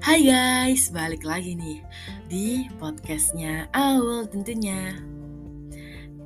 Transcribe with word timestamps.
Hai 0.00 0.24
guys, 0.24 0.88
balik 0.96 1.28
lagi 1.28 1.52
nih 1.52 1.84
di 2.24 2.64
podcastnya 2.80 3.68
Aul 3.76 4.24
tentunya. 4.32 4.96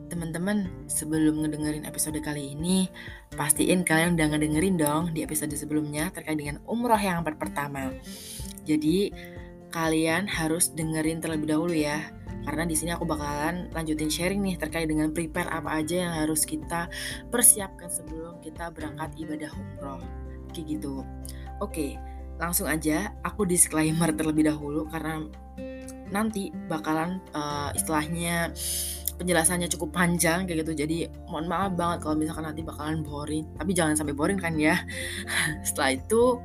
Teman-teman, 0.07 0.71
sebelum 0.87 1.43
ngedengerin 1.43 1.83
episode 1.83 2.15
kali 2.23 2.55
ini, 2.55 2.87
pastiin 3.35 3.83
kalian 3.83 4.15
udah 4.15 4.31
ngedengerin 4.31 4.79
dong 4.79 5.11
di 5.11 5.27
episode 5.27 5.51
sebelumnya 5.59 6.15
terkait 6.15 6.39
dengan 6.39 6.63
umroh 6.71 7.03
yang 7.03 7.27
pertama. 7.27 7.91
Jadi 8.63 9.11
kalian 9.75 10.31
harus 10.31 10.71
dengerin 10.71 11.19
terlebih 11.19 11.51
dahulu 11.51 11.75
ya, 11.75 11.99
karena 12.47 12.71
di 12.71 12.79
sini 12.79 12.95
aku 12.95 13.03
bakalan 13.11 13.67
lanjutin 13.75 14.07
sharing 14.07 14.39
nih 14.39 14.55
terkait 14.55 14.87
dengan 14.87 15.11
prepare 15.11 15.51
apa 15.51 15.83
aja 15.83 16.07
yang 16.07 16.15
harus 16.15 16.47
kita 16.47 16.87
persiapkan 17.27 17.91
sebelum 17.91 18.39
kita 18.39 18.71
berangkat 18.71 19.19
ibadah 19.19 19.51
umroh. 19.51 19.99
Kayak 20.55 20.79
gitu. 20.79 21.03
Oke, 21.59 21.99
langsung 22.39 22.67
aja 22.67 23.15
aku 23.23 23.47
disclaimer 23.47 24.11
terlebih 24.11 24.51
dahulu 24.51 24.87
karena 24.91 25.23
nanti 26.11 26.53
bakalan 26.69 27.23
uh, 27.33 27.71
istilahnya 27.75 28.53
penjelasannya 29.15 29.71
cukup 29.71 29.95
panjang 29.95 30.47
kayak 30.47 30.67
gitu. 30.67 30.85
Jadi 30.85 30.99
mohon 31.31 31.47
maaf 31.47 31.73
banget 31.79 32.03
kalau 32.03 32.19
misalkan 32.19 32.51
nanti 32.51 32.63
bakalan 32.67 33.07
boring. 33.07 33.47
Tapi 33.55 33.71
jangan 33.73 33.95
sampai 33.95 34.15
boring 34.15 34.39
kan 34.39 34.59
ya. 34.59 34.75
Setelah 35.67 35.95
itu 35.95 36.43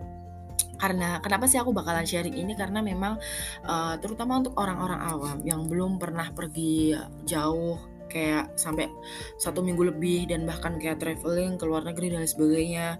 karena 0.79 1.19
kenapa 1.19 1.43
sih 1.49 1.59
aku 1.59 1.75
bakalan 1.75 2.05
sharing 2.05 2.37
ini? 2.37 2.53
Karena 2.55 2.79
memang 2.79 3.17
uh, 3.65 3.95
terutama 3.99 4.39
untuk 4.39 4.55
orang-orang 4.55 5.01
awam 5.01 5.37
yang 5.43 5.65
belum 5.67 5.97
pernah 5.99 6.29
pergi 6.31 6.95
jauh 7.25 7.77
kayak 8.09 8.57
sampai 8.57 8.89
satu 9.37 9.61
minggu 9.61 9.93
lebih 9.93 10.33
dan 10.33 10.43
bahkan 10.49 10.81
kayak 10.81 10.97
traveling 10.97 11.61
ke 11.61 11.63
luar 11.69 11.85
negeri 11.85 12.17
dan 12.17 12.25
sebagainya 12.25 12.97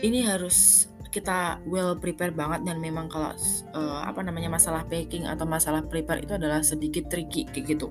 ini 0.00 0.24
harus 0.24 0.88
kita 1.08 1.60
well 1.64 1.96
prepare 1.96 2.30
banget 2.30 2.64
dan 2.68 2.78
memang 2.78 3.08
kalau 3.08 3.32
uh, 3.72 4.00
apa 4.04 4.20
namanya 4.20 4.52
masalah 4.52 4.84
packing 4.84 5.24
atau 5.24 5.48
masalah 5.48 5.80
prepare 5.84 6.20
itu 6.22 6.36
adalah 6.36 6.60
sedikit 6.60 7.08
tricky 7.08 7.48
kayak 7.48 7.76
gitu. 7.76 7.88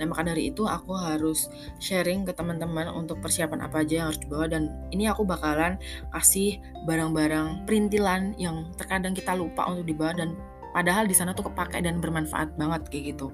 Nah 0.00 0.08
maka 0.08 0.24
dari 0.24 0.50
itu 0.52 0.64
aku 0.64 0.96
harus 0.96 1.48
sharing 1.78 2.24
ke 2.24 2.32
teman-teman 2.32 2.88
untuk 2.92 3.20
persiapan 3.20 3.68
apa 3.68 3.84
aja 3.84 4.04
yang 4.04 4.06
harus 4.12 4.20
dibawa 4.20 4.46
dan 4.48 4.72
ini 4.92 5.08
aku 5.08 5.24
bakalan 5.28 5.76
kasih 6.12 6.60
barang-barang 6.88 7.68
perintilan 7.68 8.36
yang 8.40 8.72
terkadang 8.80 9.12
kita 9.12 9.36
lupa 9.36 9.68
untuk 9.68 9.84
dibawa 9.84 10.16
dan 10.16 10.36
padahal 10.72 11.08
di 11.08 11.16
sana 11.16 11.32
tuh 11.32 11.48
kepake 11.52 11.80
dan 11.80 12.00
bermanfaat 12.00 12.56
banget 12.56 12.88
kayak 12.88 13.04
gitu. 13.16 13.32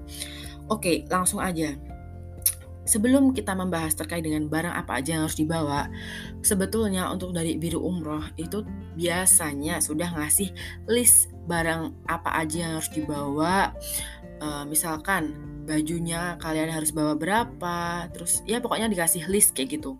Oke 0.67 1.07
langsung 1.11 1.43
aja. 1.43 1.75
Sebelum 2.83 3.31
kita 3.31 3.55
membahas 3.55 3.95
terkait 3.95 4.27
dengan 4.27 4.51
barang 4.51 4.75
apa 4.75 4.99
aja 4.99 5.15
yang 5.15 5.23
harus 5.23 5.39
dibawa, 5.39 5.87
sebetulnya 6.43 7.07
untuk 7.07 7.31
dari 7.31 7.55
biru 7.55 7.79
umroh 7.79 8.23
itu 8.35 8.67
biasanya 8.99 9.79
sudah 9.79 10.11
ngasih 10.11 10.51
list 10.91 11.31
barang 11.47 11.95
apa 12.11 12.43
aja 12.43 12.67
yang 12.67 12.71
harus 12.79 12.91
dibawa. 12.91 13.71
Uh, 14.43 14.67
misalkan 14.67 15.53
bajunya 15.63 16.35
kalian 16.43 16.67
harus 16.67 16.91
bawa 16.91 17.15
berapa, 17.15 18.11
terus 18.11 18.43
ya 18.43 18.59
pokoknya 18.59 18.91
dikasih 18.91 19.31
list 19.31 19.55
kayak 19.55 19.79
gitu. 19.79 19.95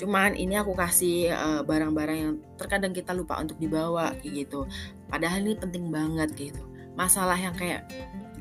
Cuman 0.00 0.32
ini 0.32 0.56
aku 0.56 0.72
kasih 0.72 1.28
eh, 1.28 1.60
barang-barang 1.68 2.16
uh, 2.16 2.22
yang 2.24 2.34
terkadang 2.56 2.96
kita 2.96 3.12
lupa 3.12 3.36
untuk 3.36 3.60
dibawa 3.60 4.16
kayak 4.16 4.48
gitu. 4.48 4.64
Padahal 5.12 5.44
ini 5.44 5.60
penting 5.60 5.92
banget 5.92 6.32
gitu. 6.32 6.71
Masalah 6.98 7.38
yang 7.38 7.56
kayak 7.56 7.88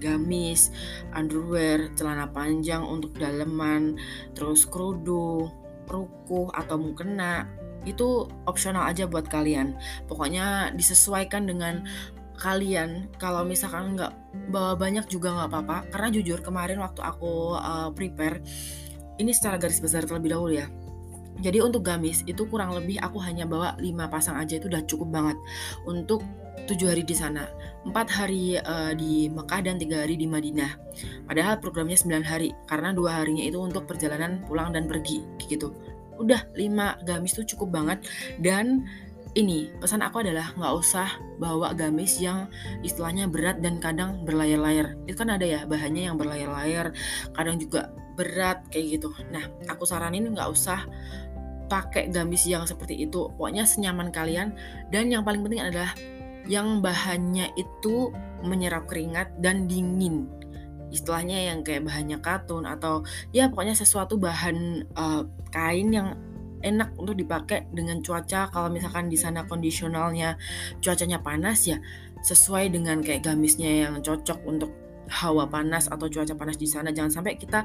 gamis, 0.02 0.74
underwear, 1.14 1.94
celana 1.94 2.26
panjang 2.28 2.82
untuk 2.82 3.16
daleman, 3.16 3.96
terus 4.34 4.66
kerudung, 4.66 5.54
rukuh 5.86 6.50
atau 6.56 6.82
mukena 6.82 7.46
itu 7.86 8.30
opsional 8.46 8.90
aja 8.90 9.06
buat 9.06 9.30
kalian. 9.30 9.78
Pokoknya 10.06 10.74
disesuaikan 10.74 11.46
dengan 11.50 11.86
kalian. 12.42 13.10
Kalau 13.22 13.46
misalkan 13.46 13.94
nggak 13.94 14.14
bawa 14.50 14.74
banyak 14.74 15.06
juga 15.10 15.34
nggak 15.34 15.50
apa-apa. 15.50 15.78
Karena 15.94 16.08
jujur 16.10 16.40
kemarin 16.42 16.82
waktu 16.82 17.02
aku 17.06 17.58
uh, 17.58 17.90
prepare 17.94 18.42
ini 19.22 19.30
secara 19.34 19.62
garis 19.62 19.78
besar 19.78 20.06
terlebih 20.06 20.34
dahulu 20.34 20.54
ya. 20.58 20.66
Jadi 21.42 21.58
untuk 21.58 21.82
gamis 21.82 22.22
itu 22.30 22.46
kurang 22.46 22.78
lebih 22.78 23.02
aku 23.02 23.18
hanya 23.26 23.50
bawa 23.50 23.74
5 23.82 24.14
pasang 24.14 24.38
aja 24.38 24.62
itu 24.62 24.70
udah 24.70 24.86
cukup 24.86 25.10
banget. 25.10 25.38
Untuk 25.90 26.22
tujuh 26.68 26.88
hari 26.92 27.04
di 27.06 27.16
sana, 27.16 27.50
empat 27.86 28.08
hari 28.12 28.58
uh, 28.62 28.94
di 28.94 29.30
Mekah 29.32 29.62
dan 29.66 29.82
tiga 29.82 30.06
hari 30.06 30.18
di 30.18 30.30
Madinah. 30.30 30.78
Padahal 31.26 31.58
programnya 31.58 31.98
9 31.98 32.22
hari 32.22 32.54
karena 32.70 32.94
dua 32.94 33.22
harinya 33.22 33.42
itu 33.42 33.58
untuk 33.58 33.88
perjalanan 33.90 34.44
pulang 34.46 34.76
dan 34.76 34.86
pergi 34.86 35.24
gitu. 35.46 35.74
Udah 36.22 36.46
lima 36.54 37.02
gamis 37.08 37.34
tuh 37.34 37.48
cukup 37.48 37.82
banget 37.82 38.06
dan 38.38 38.86
ini 39.32 39.72
pesan 39.80 40.04
aku 40.04 40.20
adalah 40.20 40.52
nggak 40.60 40.74
usah 40.76 41.08
bawa 41.40 41.72
gamis 41.72 42.20
yang 42.20 42.52
istilahnya 42.84 43.32
berat 43.32 43.64
dan 43.64 43.80
kadang 43.80 44.28
berlayar-layar. 44.28 45.00
Itu 45.08 45.24
kan 45.24 45.32
ada 45.32 45.48
ya 45.48 45.64
bahannya 45.64 46.12
yang 46.12 46.20
berlayar-layar, 46.20 46.92
kadang 47.32 47.56
juga 47.56 47.96
berat 48.20 48.68
kayak 48.70 49.00
gitu. 49.00 49.10
Nah 49.32 49.48
aku 49.72 49.88
saranin 49.88 50.28
nggak 50.36 50.52
usah 50.52 50.84
pakai 51.72 52.12
gamis 52.12 52.44
yang 52.44 52.68
seperti 52.68 53.08
itu. 53.08 53.32
Pokoknya 53.40 53.64
senyaman 53.64 54.12
kalian 54.12 54.52
dan 54.92 55.08
yang 55.08 55.24
paling 55.24 55.40
penting 55.40 55.64
adalah 55.64 55.96
yang 56.50 56.82
bahannya 56.82 57.54
itu 57.58 58.10
menyerap 58.42 58.90
keringat 58.90 59.38
dan 59.42 59.70
dingin. 59.70 60.30
Istilahnya 60.92 61.54
yang 61.54 61.64
kayak 61.64 61.88
bahannya 61.88 62.20
katun 62.20 62.68
atau 62.68 63.08
ya 63.32 63.48
pokoknya 63.48 63.78
sesuatu 63.78 64.20
bahan 64.20 64.88
uh, 64.98 65.24
kain 65.54 65.94
yang 65.94 66.20
enak 66.62 66.94
untuk 67.00 67.16
dipakai 67.16 67.70
dengan 67.72 68.04
cuaca. 68.04 68.52
Kalau 68.52 68.68
misalkan 68.68 69.08
di 69.08 69.16
sana 69.16 69.48
kondisionalnya 69.48 70.36
cuacanya 70.84 71.24
panas 71.24 71.66
ya 71.66 71.80
sesuai 72.22 72.70
dengan 72.70 73.02
kayak 73.02 73.26
gamisnya 73.26 73.88
yang 73.88 73.94
cocok 74.04 74.46
untuk 74.46 74.70
hawa 75.12 75.50
panas 75.50 75.88
atau 75.88 76.12
cuaca 76.12 76.36
panas 76.36 76.60
di 76.60 76.68
sana. 76.68 76.92
Jangan 76.92 77.24
sampai 77.24 77.40
kita 77.40 77.64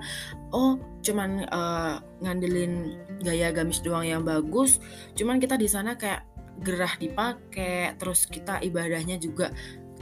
oh 0.55 0.79
cuman 1.03 1.51
uh, 1.51 1.99
ngandelin 2.23 2.95
gaya 3.23 3.53
gamis 3.53 3.81
doang 3.81 4.05
yang 4.05 4.23
bagus 4.27 4.83
cuman 5.17 5.41
kita 5.41 5.57
di 5.57 5.69
sana 5.71 5.97
kayak 5.97 6.27
gerah 6.65 6.95
dipakai 6.97 7.97
terus 8.01 8.25
kita 8.29 8.61
ibadahnya 8.65 9.21
juga 9.21 9.53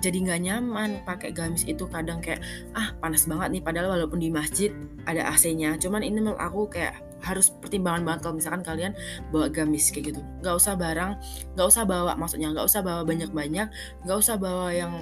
jadi 0.03 0.21
nggak 0.21 0.41
nyaman 0.45 0.91
pakai 1.09 1.33
gamis 1.33 1.65
itu 1.65 1.89
kadang 1.89 2.21
kayak 2.21 2.45
ah 2.77 2.93
panas 3.01 3.25
banget 3.25 3.57
nih 3.57 3.63
padahal 3.65 3.95
walaupun 3.97 4.21
di 4.21 4.29
masjid 4.29 4.75
ada 5.09 5.33
AC-nya 5.33 5.81
cuman 5.81 6.05
ini 6.05 6.21
menurut 6.21 6.41
aku 6.41 6.69
kayak 6.69 7.01
harus 7.25 7.49
pertimbangan 7.57 8.05
banget 8.05 8.21
kalau 8.21 8.35
misalkan 8.37 8.63
kalian 8.63 8.93
bawa 9.33 9.49
gamis 9.49 9.89
kayak 9.89 10.13
gitu. 10.13 10.21
Nggak 10.45 10.61
usah 10.61 10.77
barang 10.77 11.13
nggak 11.57 11.67
usah 11.67 11.83
bawa 11.89 12.13
maksudnya 12.21 12.53
nggak 12.53 12.69
usah 12.69 12.85
bawa 12.85 13.03
banyak-banyak 13.09 13.69
nggak 14.05 14.19
usah 14.21 14.37
bawa 14.37 14.69
yang 14.77 14.93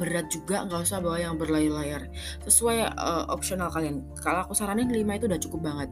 berat 0.00 0.32
juga 0.32 0.64
nggak 0.64 0.88
usah 0.88 0.98
bawa 1.04 1.20
yang 1.20 1.36
berlayar-layar. 1.36 2.08
Sesuai 2.48 2.96
uh, 2.96 3.28
opsional 3.28 3.68
kalian. 3.68 4.08
Kalau 4.24 4.48
aku 4.48 4.56
saranin 4.56 4.88
5 4.88 5.04
itu 5.04 5.24
udah 5.28 5.40
cukup 5.42 5.60
banget. 5.60 5.90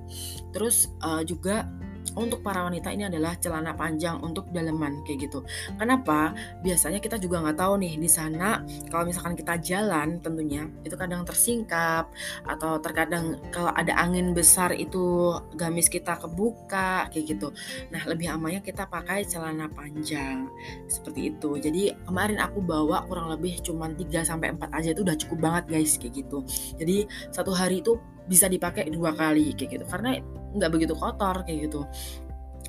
Terus 0.56 0.88
uh, 1.04 1.20
juga 1.20 1.68
untuk 2.14 2.44
para 2.46 2.62
wanita 2.62 2.94
ini 2.94 3.10
adalah 3.10 3.34
celana 3.40 3.74
panjang 3.74 4.22
untuk 4.22 4.46
daleman 4.54 5.02
kayak 5.02 5.26
gitu. 5.26 5.42
Kenapa? 5.74 6.36
Biasanya 6.62 7.02
kita 7.02 7.18
juga 7.18 7.42
nggak 7.42 7.58
tahu 7.58 7.74
nih 7.82 7.98
di 7.98 8.10
sana 8.10 8.62
kalau 8.92 9.08
misalkan 9.08 9.34
kita 9.34 9.58
jalan 9.58 10.22
tentunya 10.22 10.68
itu 10.86 10.94
kadang 10.94 11.26
tersingkap 11.26 12.08
atau 12.46 12.78
terkadang 12.78 13.40
kalau 13.50 13.74
ada 13.74 13.96
angin 13.98 14.30
besar 14.36 14.70
itu 14.76 15.34
gamis 15.58 15.90
kita 15.90 16.20
kebuka 16.20 17.10
kayak 17.10 17.36
gitu. 17.36 17.48
Nah 17.90 18.02
lebih 18.06 18.30
amannya 18.30 18.62
kita 18.62 18.86
pakai 18.86 19.26
celana 19.26 19.66
panjang 19.72 20.46
seperti 20.86 21.34
itu. 21.34 21.58
Jadi 21.58 21.92
kemarin 22.06 22.38
aku 22.38 22.62
bawa 22.62 23.02
kurang 23.08 23.32
lebih 23.32 23.58
cuma 23.64 23.90
3 23.90 24.22
sampai 24.22 24.54
4 24.54 24.70
aja 24.70 24.88
itu 24.92 25.02
udah 25.02 25.16
cukup 25.18 25.38
banget 25.40 25.64
guys 25.72 25.98
kayak 25.98 26.22
gitu. 26.22 26.44
Jadi 26.76 27.08
satu 27.32 27.50
hari 27.56 27.80
itu 27.80 27.98
bisa 28.26 28.50
dipakai 28.50 28.90
dua 28.90 29.14
kali 29.14 29.54
kayak 29.54 29.78
gitu 29.78 29.84
karena 29.86 30.18
nggak 30.56 30.72
begitu 30.72 30.96
kotor 30.96 31.44
kayak 31.44 31.70
gitu 31.70 31.84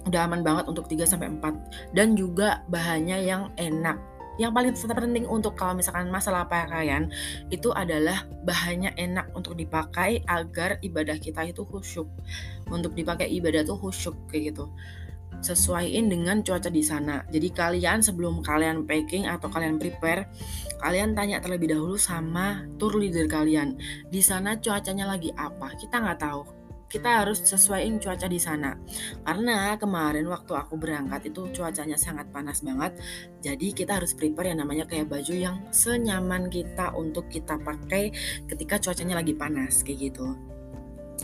udah 0.08 0.24
aman 0.24 0.42
banget 0.46 0.66
untuk 0.72 0.88
3 0.88 1.04
sampai 1.04 1.28
4 1.36 1.96
dan 1.96 2.16
juga 2.16 2.64
bahannya 2.72 3.28
yang 3.28 3.52
enak 3.60 4.00
yang 4.38 4.54
paling 4.54 4.72
penting 4.78 5.26
untuk 5.26 5.58
kalau 5.58 5.74
misalkan 5.74 6.14
masalah 6.14 6.46
pakaian 6.46 7.10
itu 7.50 7.74
adalah 7.74 8.24
bahannya 8.46 8.94
enak 8.94 9.34
untuk 9.34 9.58
dipakai 9.58 10.22
agar 10.30 10.78
ibadah 10.86 11.18
kita 11.18 11.42
itu 11.50 11.66
khusyuk 11.66 12.06
untuk 12.70 12.94
dipakai 12.94 13.26
ibadah 13.34 13.66
tuh 13.66 13.82
khusyuk 13.82 14.14
kayak 14.30 14.54
gitu 14.54 14.70
sesuaiin 15.42 16.10
dengan 16.10 16.42
cuaca 16.42 16.66
di 16.72 16.82
sana. 16.82 17.22
Jadi 17.30 17.54
kalian 17.54 18.02
sebelum 18.02 18.42
kalian 18.42 18.90
packing 18.90 19.30
atau 19.30 19.46
kalian 19.54 19.78
prepare, 19.78 20.26
kalian 20.82 21.14
tanya 21.14 21.38
terlebih 21.38 21.78
dahulu 21.78 21.94
sama 21.94 22.66
tour 22.82 22.98
leader 22.98 23.30
kalian. 23.30 23.78
Di 24.10 24.22
sana 24.24 24.58
cuacanya 24.58 25.06
lagi 25.06 25.30
apa? 25.38 25.78
Kita 25.78 26.02
nggak 26.02 26.20
tahu 26.22 26.42
kita 26.88 27.24
harus 27.24 27.44
sesuaiin 27.44 28.00
cuaca 28.00 28.28
di 28.28 28.40
sana. 28.40 28.76
Karena 29.24 29.76
kemarin 29.76 30.26
waktu 30.28 30.56
aku 30.56 30.80
berangkat 30.80 31.32
itu 31.32 31.52
cuacanya 31.52 32.00
sangat 32.00 32.32
panas 32.32 32.64
banget. 32.64 32.96
Jadi 33.44 33.76
kita 33.76 34.00
harus 34.00 34.16
prepare 34.16 34.56
yang 34.56 34.64
namanya 34.64 34.88
kayak 34.88 35.12
baju 35.12 35.34
yang 35.36 35.58
senyaman 35.70 36.48
kita 36.48 36.96
untuk 36.96 37.28
kita 37.28 37.60
pakai 37.60 38.12
ketika 38.48 38.80
cuacanya 38.80 39.20
lagi 39.20 39.36
panas 39.36 39.84
kayak 39.84 40.12
gitu. 40.12 40.57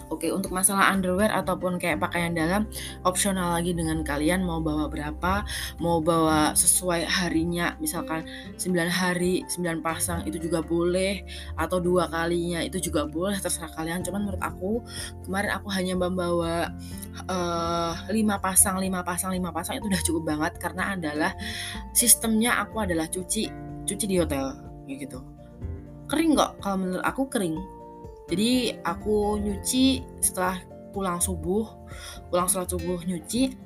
Oke, 0.09 0.29
untuk 0.29 0.53
masalah 0.53 0.93
underwear 0.93 1.29
ataupun 1.33 1.81
kayak 1.81 2.01
pakaian 2.01 2.33
dalam 2.33 2.69
opsional 3.05 3.53
lagi 3.57 3.73
dengan 3.73 4.01
kalian 4.01 4.45
mau 4.45 4.61
bawa 4.61 4.89
berapa, 4.89 5.45
mau 5.81 6.01
bawa 6.01 6.53
sesuai 6.53 7.05
harinya, 7.05 7.77
misalkan 7.77 8.25
9 8.57 8.89
hari, 8.89 9.45
9 9.49 9.81
pasang 9.81 10.25
itu 10.25 10.37
juga 10.37 10.61
boleh 10.61 11.25
atau 11.57 11.77
dua 11.81 12.09
kalinya 12.09 12.61
itu 12.61 12.89
juga 12.89 13.05
boleh 13.09 13.37
terserah 13.37 13.71
kalian. 13.73 14.01
Cuman 14.05 14.29
menurut 14.29 14.43
aku 14.43 14.81
kemarin 15.25 15.51
aku 15.57 15.67
hanya 15.73 15.93
membawa 15.97 16.73
uh, 17.29 17.93
5 18.09 18.13
pasang, 18.41 18.77
5 18.77 18.89
pasang, 19.01 19.29
5 19.33 19.41
pasang 19.55 19.73
itu 19.79 19.85
udah 19.89 20.01
cukup 20.05 20.23
banget 20.25 20.53
karena 20.61 20.93
adalah 20.93 21.31
sistemnya 21.93 22.61
aku 22.61 22.85
adalah 22.85 23.09
cuci 23.09 23.49
cuci 23.83 24.05
di 24.07 24.17
hotel 24.19 24.55
gitu. 24.87 25.19
Kering 26.07 26.35
kok 26.35 26.59
kalau 26.59 26.77
menurut 26.83 27.03
aku 27.03 27.25
kering 27.31 27.57
jadi 28.27 28.79
aku 28.85 29.41
nyuci 29.41 30.05
setelah 30.23 30.61
pulang 30.93 31.17
subuh 31.19 31.65
pulang 32.29 32.45
setelah 32.45 32.69
subuh 32.69 32.99
nyuci 33.03 33.57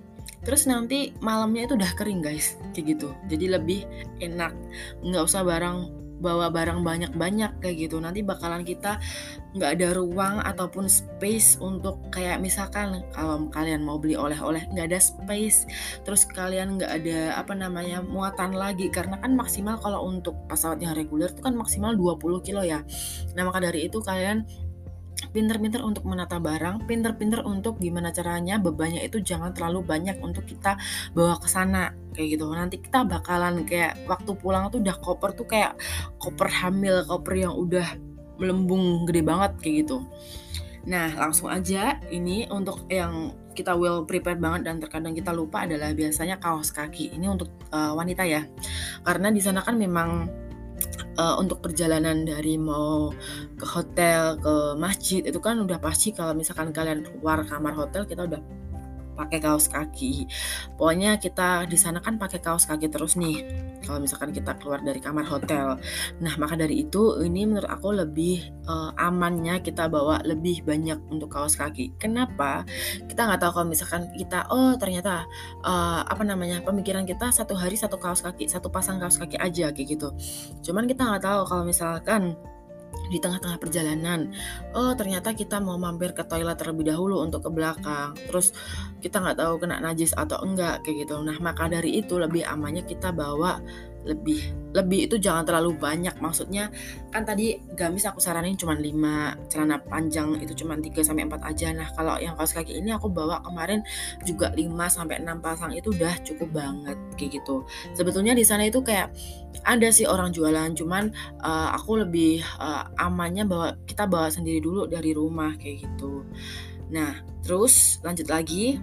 terus 0.46 0.64
nanti 0.70 1.12
malamnya 1.20 1.68
itu 1.68 1.74
udah 1.76 1.92
kering 1.98 2.22
guys 2.22 2.56
kayak 2.72 2.96
gitu. 2.96 3.10
Jadi 3.28 3.46
lebih 3.52 3.84
enak 4.22 4.54
nggak 5.02 5.24
usah 5.26 5.44
barang 5.44 5.92
bawa 6.18 6.50
barang 6.50 6.82
banyak-banyak 6.82 7.62
kayak 7.62 7.76
gitu. 7.88 8.02
Nanti 8.02 8.26
bakalan 8.26 8.66
kita 8.66 8.98
nggak 9.58 9.72
ada 9.80 9.88
ruang 9.98 10.38
ataupun 10.44 10.86
space 10.86 11.58
untuk 11.58 11.98
kayak 12.14 12.38
misalkan 12.38 13.02
kalau 13.14 13.50
kalian 13.50 13.82
mau 13.82 13.98
beli 13.98 14.18
oleh-oleh 14.18 14.66
nggak 14.74 14.88
ada 14.94 15.00
space. 15.02 15.66
Terus 16.06 16.26
kalian 16.30 16.78
nggak 16.78 16.92
ada 16.92 17.20
apa 17.38 17.54
namanya 17.54 18.02
muatan 18.02 18.54
lagi. 18.58 18.90
Karena 18.90 19.18
kan 19.22 19.34
maksimal 19.38 19.78
kalau 19.82 20.06
untuk 20.06 20.36
pesawat 20.50 20.82
yang 20.82 20.94
reguler 20.98 21.30
itu 21.30 21.42
kan 21.42 21.54
maksimal 21.54 21.94
20 21.94 22.46
kilo 22.46 22.62
ya. 22.62 22.82
Nah 23.38 23.44
maka 23.46 23.62
dari 23.62 23.90
itu 23.90 24.02
kalian 24.02 24.46
pinter-pinter 25.38 25.86
untuk 25.86 26.02
menata 26.10 26.42
barang, 26.42 26.90
pinter-pinter 26.90 27.46
untuk 27.46 27.78
gimana 27.78 28.10
caranya 28.10 28.58
bebannya 28.58 29.06
itu 29.06 29.22
jangan 29.22 29.54
terlalu 29.54 29.86
banyak 29.86 30.18
untuk 30.18 30.50
kita 30.50 30.82
bawa 31.14 31.38
ke 31.38 31.46
sana 31.46 31.94
kayak 32.18 32.42
gitu. 32.42 32.50
Nanti 32.50 32.82
kita 32.82 33.06
bakalan 33.06 33.62
kayak 33.70 34.02
waktu 34.10 34.34
pulang 34.34 34.74
tuh 34.74 34.82
udah 34.82 34.98
koper 34.98 35.38
tuh 35.38 35.46
kayak 35.46 35.78
koper 36.18 36.50
hamil, 36.50 37.06
koper 37.06 37.38
yang 37.38 37.54
udah 37.54 37.86
melembung 38.42 39.06
gede 39.06 39.22
banget 39.22 39.54
kayak 39.62 39.86
gitu. 39.86 40.02
Nah, 40.90 41.14
langsung 41.14 41.54
aja 41.54 42.02
ini 42.10 42.50
untuk 42.50 42.90
yang 42.90 43.30
kita 43.54 43.78
well 43.78 44.10
prepare 44.10 44.42
banget 44.42 44.66
dan 44.66 44.82
terkadang 44.82 45.14
kita 45.14 45.30
lupa 45.38 45.70
adalah 45.70 45.94
biasanya 45.94 46.42
kaos 46.42 46.74
kaki. 46.74 47.14
Ini 47.14 47.30
untuk 47.30 47.54
uh, 47.70 47.94
wanita 47.94 48.26
ya. 48.26 48.42
Karena 49.06 49.30
di 49.30 49.42
sana 49.44 49.62
kan 49.62 49.78
memang 49.78 50.34
uh, 51.18 51.36
untuk 51.42 51.60
perjalanan 51.60 52.24
dari 52.24 52.56
mau 52.56 53.12
ke 53.58 53.66
hotel 53.66 54.38
ke 54.40 54.54
masjid 54.78 55.26
itu 55.26 55.42
kan 55.42 55.60
udah 55.60 55.82
pasti 55.82 56.14
kalau 56.14 56.38
misalkan 56.38 56.70
kalian 56.72 57.04
keluar 57.04 57.44
kamar 57.44 57.74
hotel 57.74 58.06
kita 58.06 58.30
udah 58.30 58.42
pakai 59.18 59.42
kaos 59.42 59.66
kaki. 59.66 60.30
Pokoknya 60.78 61.18
kita 61.18 61.66
di 61.66 61.74
sana 61.74 61.98
kan 61.98 62.22
pakai 62.22 62.38
kaos 62.38 62.70
kaki 62.70 62.94
terus 62.94 63.18
nih. 63.18 63.42
Kalau 63.82 63.98
misalkan 63.98 64.30
kita 64.30 64.54
keluar 64.62 64.86
dari 64.86 65.02
kamar 65.02 65.26
hotel. 65.26 65.82
Nah, 66.22 66.34
maka 66.38 66.54
dari 66.54 66.86
itu 66.86 67.18
ini 67.26 67.50
menurut 67.50 67.66
aku 67.66 67.98
lebih 67.98 68.54
uh, 68.70 68.94
amannya 68.94 69.66
kita 69.66 69.90
bawa 69.90 70.22
lebih 70.22 70.62
banyak 70.62 71.02
untuk 71.10 71.34
kaos 71.34 71.58
kaki. 71.58 71.98
Kenapa? 71.98 72.62
Kita 73.10 73.26
nggak 73.26 73.42
tahu 73.42 73.52
kalau 73.58 73.68
misalkan 73.74 74.12
kita 74.14 74.46
oh 74.54 74.78
ternyata 74.78 75.26
uh, 75.66 76.06
apa 76.06 76.22
namanya 76.22 76.62
pemikiran 76.62 77.10
kita 77.10 77.34
satu 77.34 77.58
hari 77.58 77.74
satu 77.74 77.98
kaos 77.98 78.22
kaki, 78.22 78.46
satu 78.46 78.70
pasang 78.70 79.02
kaos 79.02 79.18
kaki 79.18 79.42
aja 79.42 79.74
kayak 79.74 79.98
gitu. 79.98 80.14
Cuman 80.62 80.86
kita 80.86 81.02
nggak 81.08 81.24
tahu 81.26 81.42
kalau 81.50 81.64
misalkan 81.66 82.38
di 83.08 83.18
tengah-tengah 83.22 83.58
perjalanan 83.62 84.30
oh 84.76 84.92
ternyata 84.98 85.32
kita 85.32 85.62
mau 85.64 85.80
mampir 85.80 86.12
ke 86.12 86.26
toilet 86.28 86.60
terlebih 86.60 86.92
dahulu 86.92 87.24
untuk 87.24 87.48
ke 87.48 87.50
belakang 87.54 88.18
terus 88.28 88.52
kita 89.00 89.22
nggak 89.24 89.38
tahu 89.40 89.54
kena 89.62 89.80
najis 89.80 90.12
atau 90.18 90.42
enggak 90.44 90.82
kayak 90.84 91.08
gitu. 91.08 91.22
Nah 91.22 91.38
maka 91.40 91.70
dari 91.70 92.02
itu 92.02 92.18
lebih 92.18 92.44
amannya 92.44 92.84
kita 92.84 93.14
bawa 93.14 93.62
lebih 94.08 94.68
lebih 94.78 95.10
itu 95.10 95.16
jangan 95.18 95.42
terlalu 95.42 95.74
banyak. 95.74 96.14
Maksudnya 96.22 96.70
kan 97.10 97.26
tadi 97.26 97.58
gamis 97.74 98.06
aku 98.06 98.22
saranin 98.22 98.54
cuma 98.54 98.78
5 98.78 99.50
celana 99.50 99.82
panjang 99.82 100.38
itu 100.38 100.54
cuma 100.64 100.78
3 100.78 100.94
sampai 101.02 101.26
4 101.26 101.42
aja. 101.42 101.68
Nah 101.74 101.88
kalau 101.98 102.16
yang 102.22 102.38
kaos 102.38 102.54
kaki 102.54 102.78
ini 102.78 102.94
aku 102.94 103.10
bawa 103.10 103.42
kemarin 103.42 103.82
juga 104.22 104.54
5 104.54 104.70
sampai 104.88 105.24
6 105.26 105.42
pasang 105.42 105.72
itu 105.74 105.90
udah 105.90 106.14
cukup 106.22 106.50
banget 106.54 106.98
kayak 107.18 107.42
gitu. 107.42 107.66
Sebetulnya 107.98 108.38
di 108.38 108.46
sana 108.46 108.70
itu 108.70 108.86
kayak 108.86 109.10
ada 109.66 109.90
sih 109.90 110.06
orang 110.06 110.30
jualan 110.30 110.78
cuman 110.78 111.10
uh, 111.42 111.74
aku 111.74 112.06
lebih 112.06 112.46
uh, 112.62 112.86
amannya 113.02 113.50
bawa 113.50 113.74
kita 113.90 114.06
bawa 114.06 114.30
sendiri 114.30 114.62
dulu 114.62 114.86
dari 114.86 115.16
rumah 115.18 115.58
kayak 115.58 115.90
gitu. 115.90 116.22
Nah 116.94 117.18
terus 117.42 117.98
lanjut 118.06 118.30
lagi. 118.30 118.78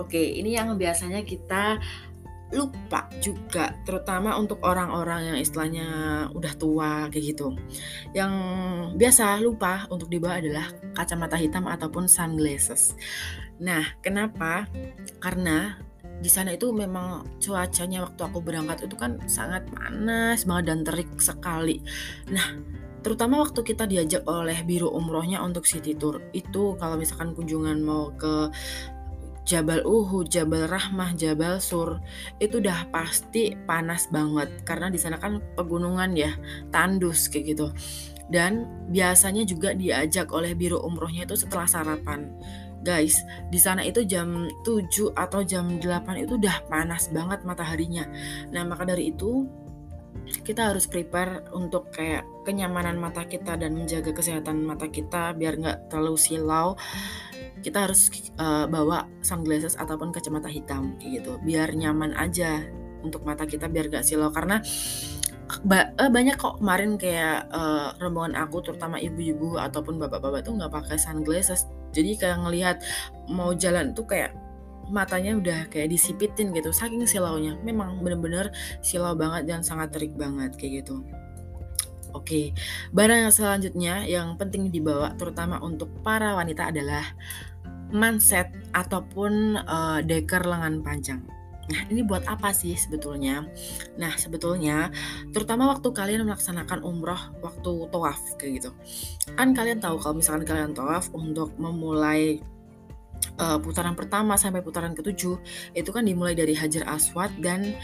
Oke, 0.00 0.16
ini 0.16 0.56
yang 0.56 0.80
biasanya 0.80 1.20
kita 1.20 1.76
lupa 2.50 3.06
juga 3.22 3.78
terutama 3.86 4.34
untuk 4.34 4.58
orang-orang 4.66 5.34
yang 5.34 5.38
istilahnya 5.38 5.86
udah 6.34 6.52
tua 6.58 6.92
kayak 7.08 7.34
gitu. 7.34 7.54
Yang 8.10 8.32
biasa 8.98 9.38
lupa 9.38 9.86
untuk 9.90 10.10
dibawa 10.10 10.42
adalah 10.42 10.66
kacamata 10.94 11.38
hitam 11.38 11.70
ataupun 11.70 12.10
sunglasses. 12.10 12.98
Nah 13.62 13.86
kenapa? 14.02 14.66
Karena 15.22 15.78
di 16.20 16.28
sana 16.28 16.52
itu 16.52 16.68
memang 16.74 17.40
cuacanya 17.40 18.04
waktu 18.04 18.20
aku 18.20 18.44
berangkat 18.44 18.84
itu 18.84 18.96
kan 18.98 19.16
sangat 19.24 19.64
panas 19.72 20.44
banget 20.44 20.64
dan 20.68 20.80
terik 20.84 21.10
sekali. 21.16 21.80
Nah 22.28 22.60
terutama 23.00 23.40
waktu 23.40 23.64
kita 23.64 23.88
diajak 23.88 24.28
oleh 24.28 24.60
biru 24.68 24.92
umrohnya 24.92 25.40
untuk 25.40 25.64
city 25.64 25.96
tour 25.96 26.20
itu 26.36 26.76
kalau 26.76 27.00
misalkan 27.00 27.32
kunjungan 27.32 27.80
mau 27.80 28.12
ke 28.12 28.52
Jabal 29.50 29.82
Uhud, 29.82 30.30
Jabal 30.30 30.70
Rahmah, 30.70 31.18
Jabal 31.18 31.58
Sur 31.58 31.98
itu 32.38 32.62
udah 32.62 32.86
pasti 32.94 33.58
panas 33.66 34.06
banget 34.06 34.46
karena 34.62 34.86
di 34.86 34.98
sana 35.02 35.18
kan 35.18 35.42
pegunungan 35.58 36.14
ya, 36.14 36.30
tandus 36.70 37.26
kayak 37.26 37.58
gitu. 37.58 37.66
Dan 38.30 38.70
biasanya 38.94 39.42
juga 39.42 39.74
diajak 39.74 40.30
oleh 40.30 40.54
biru 40.54 40.78
umrohnya 40.78 41.26
itu 41.26 41.34
setelah 41.34 41.66
sarapan. 41.66 42.30
Guys, 42.86 43.26
di 43.50 43.58
sana 43.58 43.82
itu 43.82 44.06
jam 44.06 44.46
7 44.62 45.18
atau 45.18 45.42
jam 45.42 45.82
8 45.82 45.84
itu 46.22 46.38
udah 46.38 46.70
panas 46.70 47.10
banget 47.10 47.42
mataharinya. 47.42 48.06
Nah, 48.54 48.62
maka 48.62 48.86
dari 48.86 49.10
itu 49.10 49.50
kita 50.46 50.70
harus 50.70 50.86
prepare 50.86 51.50
untuk 51.50 51.90
kayak 51.90 52.22
kenyamanan 52.46 52.96
mata 52.96 53.26
kita 53.26 53.58
dan 53.58 53.74
menjaga 53.74 54.14
kesehatan 54.14 54.62
mata 54.62 54.86
kita 54.86 55.34
biar 55.34 55.58
nggak 55.58 55.78
terlalu 55.90 56.16
silau 56.16 56.78
kita 57.60 57.88
harus 57.88 58.10
uh, 58.40 58.64
bawa 58.66 59.06
sunglasses 59.20 59.76
ataupun 59.76 60.12
kacamata 60.12 60.48
hitam 60.48 60.96
gitu. 61.00 61.36
Biar 61.44 61.72
nyaman 61.72 62.16
aja 62.16 62.64
untuk 63.00 63.24
mata 63.24 63.48
kita 63.48 63.68
biar 63.68 63.88
gak 63.88 64.04
silau. 64.04 64.32
Karena 64.32 64.60
ba 65.66 65.90
uh, 65.98 66.06
banyak 66.06 66.38
kok 66.38 66.62
kemarin 66.62 66.94
kayak 66.94 67.50
uh, 67.50 67.90
rombongan 67.98 68.38
aku 68.38 68.62
terutama 68.62 69.02
ibu-ibu 69.02 69.58
ataupun 69.58 69.98
bapak-bapak 69.98 70.46
tuh 70.46 70.54
nggak 70.54 70.70
pakai 70.70 70.96
sunglasses. 70.96 71.66
Jadi 71.90 72.22
kayak 72.22 72.38
ngelihat 72.46 72.76
mau 73.26 73.50
jalan 73.50 73.90
tuh 73.90 74.06
kayak 74.06 74.30
matanya 74.90 75.38
udah 75.38 75.60
kayak 75.70 75.90
disipitin 75.90 76.54
gitu 76.54 76.70
saking 76.70 77.02
silaunya. 77.02 77.58
Memang 77.66 77.98
bener-bener 77.98 78.54
silau 78.78 79.18
banget 79.18 79.50
dan 79.50 79.66
sangat 79.66 79.90
terik 79.90 80.14
banget 80.14 80.54
kayak 80.54 80.86
gitu. 80.86 81.02
Oke, 82.10 82.50
barang 82.90 83.30
yang 83.30 83.34
selanjutnya 83.34 83.94
yang 84.06 84.34
penting 84.34 84.66
dibawa 84.74 85.14
terutama 85.14 85.62
untuk 85.62 86.02
para 86.02 86.34
wanita 86.34 86.74
adalah 86.74 87.06
manset 87.90 88.50
ataupun 88.74 89.60
uh, 89.66 90.00
deker 90.02 90.42
lengan 90.46 90.82
panjang. 90.82 91.20
Nah, 91.70 91.86
ini 91.86 92.02
buat 92.02 92.26
apa 92.26 92.50
sih 92.50 92.74
sebetulnya? 92.74 93.46
Nah, 93.94 94.18
sebetulnya 94.18 94.90
terutama 95.30 95.70
waktu 95.70 95.94
kalian 95.94 96.26
melaksanakan 96.26 96.82
umroh 96.82 97.30
waktu 97.46 97.86
tawaf 97.94 98.18
kayak 98.42 98.58
gitu. 98.58 98.70
Kan 99.38 99.54
kalian 99.54 99.78
tahu 99.78 100.02
kalau 100.02 100.18
misalkan 100.18 100.42
kalian 100.50 100.74
tawaf 100.74 101.14
untuk 101.14 101.54
memulai 101.62 102.42
uh, 103.40 103.58
putaran 103.60 103.96
pertama 103.96 104.36
sampai 104.36 104.60
putaran 104.60 104.92
ketujuh 104.92 105.36
itu 105.74 105.90
kan 105.90 106.04
dimulai 106.04 106.36
dari 106.36 106.52
Hajar 106.52 106.84
Aswad 106.88 107.32
dan 107.40 107.74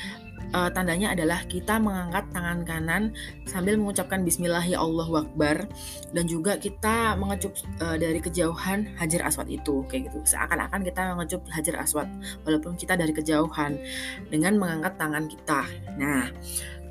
uh, 0.52 0.70
tandanya 0.70 1.16
adalah 1.16 1.42
kita 1.48 1.80
mengangkat 1.80 2.28
tangan 2.30 2.62
kanan 2.62 3.02
sambil 3.48 3.80
mengucapkan 3.80 4.22
Bismillahi 4.22 4.76
Allahu 4.76 5.26
Akbar 5.26 5.66
dan 6.12 6.24
juga 6.28 6.60
kita 6.60 7.16
mengecup 7.18 7.56
uh, 7.80 7.96
dari 7.96 8.20
kejauhan 8.20 8.86
Hajar 9.00 9.26
Aswad 9.26 9.48
itu 9.50 9.82
kayak 9.88 10.12
gitu 10.12 10.22
seakan-akan 10.26 10.80
kita 10.84 11.00
mengecup 11.16 11.42
Hajar 11.50 11.76
Aswad 11.80 12.08
walaupun 12.44 12.76
kita 12.76 12.94
dari 12.94 13.12
kejauhan 13.16 13.80
dengan 14.28 14.60
mengangkat 14.60 14.94
tangan 15.00 15.24
kita. 15.26 15.62
Nah 15.96 16.30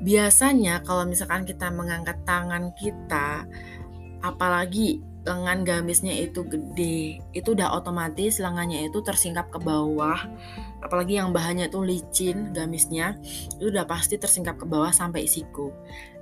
biasanya 0.02 0.84
kalau 0.84 1.08
misalkan 1.08 1.48
kita 1.48 1.72
mengangkat 1.72 2.20
tangan 2.28 2.74
kita 2.76 3.48
apalagi 4.20 5.00
lengan 5.26 5.66
gamisnya 5.66 6.14
itu 6.14 6.46
gede. 6.46 7.18
Itu 7.34 7.58
udah 7.58 7.74
otomatis 7.74 8.38
lengannya 8.38 8.86
itu 8.86 9.02
tersingkap 9.02 9.50
ke 9.50 9.58
bawah. 9.58 10.22
Apalagi 10.80 11.18
yang 11.18 11.34
bahannya 11.34 11.66
tuh 11.66 11.82
licin 11.82 12.54
gamisnya 12.54 13.18
itu 13.58 13.74
udah 13.74 13.84
pasti 13.84 14.16
tersingkap 14.16 14.54
ke 14.54 14.64
bawah 14.64 14.94
sampai 14.94 15.26
siku. 15.26 15.74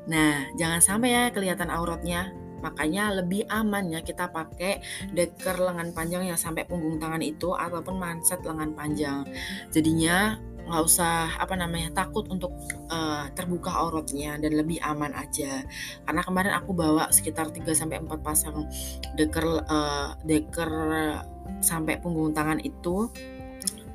Nah 0.09 0.49
jangan 0.57 0.81
sampai 0.81 1.09
ya 1.13 1.25
kelihatan 1.29 1.69
auratnya. 1.69 2.33
Makanya 2.65 3.21
lebih 3.21 3.45
aman 3.53 3.93
ya 3.93 4.01
kita 4.01 4.33
pakai 4.33 4.81
deker 5.13 5.61
lengan 5.61 5.93
panjang 5.93 6.25
yang 6.25 6.41
sampai 6.41 6.65
punggung 6.65 6.97
tangan 6.97 7.21
itu 7.21 7.53
ataupun 7.53 8.01
manset 8.01 8.41
lengan 8.41 8.73
panjang. 8.73 9.29
Jadinya 9.69 10.41
nggak 10.64 10.83
usah 10.85 11.37
apa 11.37 11.54
namanya 11.54 11.92
takut 11.92 12.25
untuk 12.33 12.56
uh, 12.88 13.28
terbuka 13.37 13.68
auratnya 13.68 14.40
dan 14.40 14.52
lebih 14.56 14.80
aman 14.80 15.12
aja. 15.12 15.62
Karena 16.09 16.23
kemarin 16.25 16.52
aku 16.56 16.73
bawa 16.73 17.12
sekitar 17.12 17.52
3 17.52 17.64
sampai 17.76 18.00
4 18.00 18.09
pasang 18.25 18.64
deker 19.16 19.44
uh, 19.68 20.16
deker 20.25 20.71
sampai 21.61 22.00
punggung 22.00 22.33
tangan 22.33 22.61
itu 22.64 23.12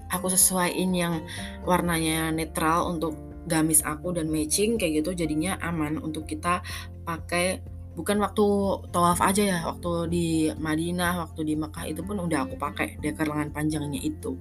aku 0.09 0.25
sesuaiin 0.29 0.89
yang 0.93 1.25
warnanya 1.65 2.33
netral 2.33 2.89
untuk 2.93 3.17
gamis 3.49 3.81
aku 3.81 4.13
dan 4.13 4.29
matching 4.29 4.77
kayak 4.77 5.01
gitu 5.01 5.25
jadinya 5.25 5.57
aman 5.61 5.97
untuk 5.97 6.29
kita 6.29 6.61
pakai. 7.05 7.61
Bukan 7.89 8.15
waktu 8.23 8.47
tawaf 8.95 9.19
aja 9.19 9.43
ya 9.43 9.59
waktu 9.65 10.07
di 10.07 10.27
Madinah 10.55 11.19
waktu 11.19 11.43
di 11.43 11.53
Mekah 11.59 11.83
itu 11.83 11.99
pun 11.99 12.15
udah 12.15 12.47
aku 12.47 12.55
pakai 12.55 12.95
deker 13.01 13.27
lengan 13.27 13.51
panjangnya 13.51 13.99
itu. 13.99 14.39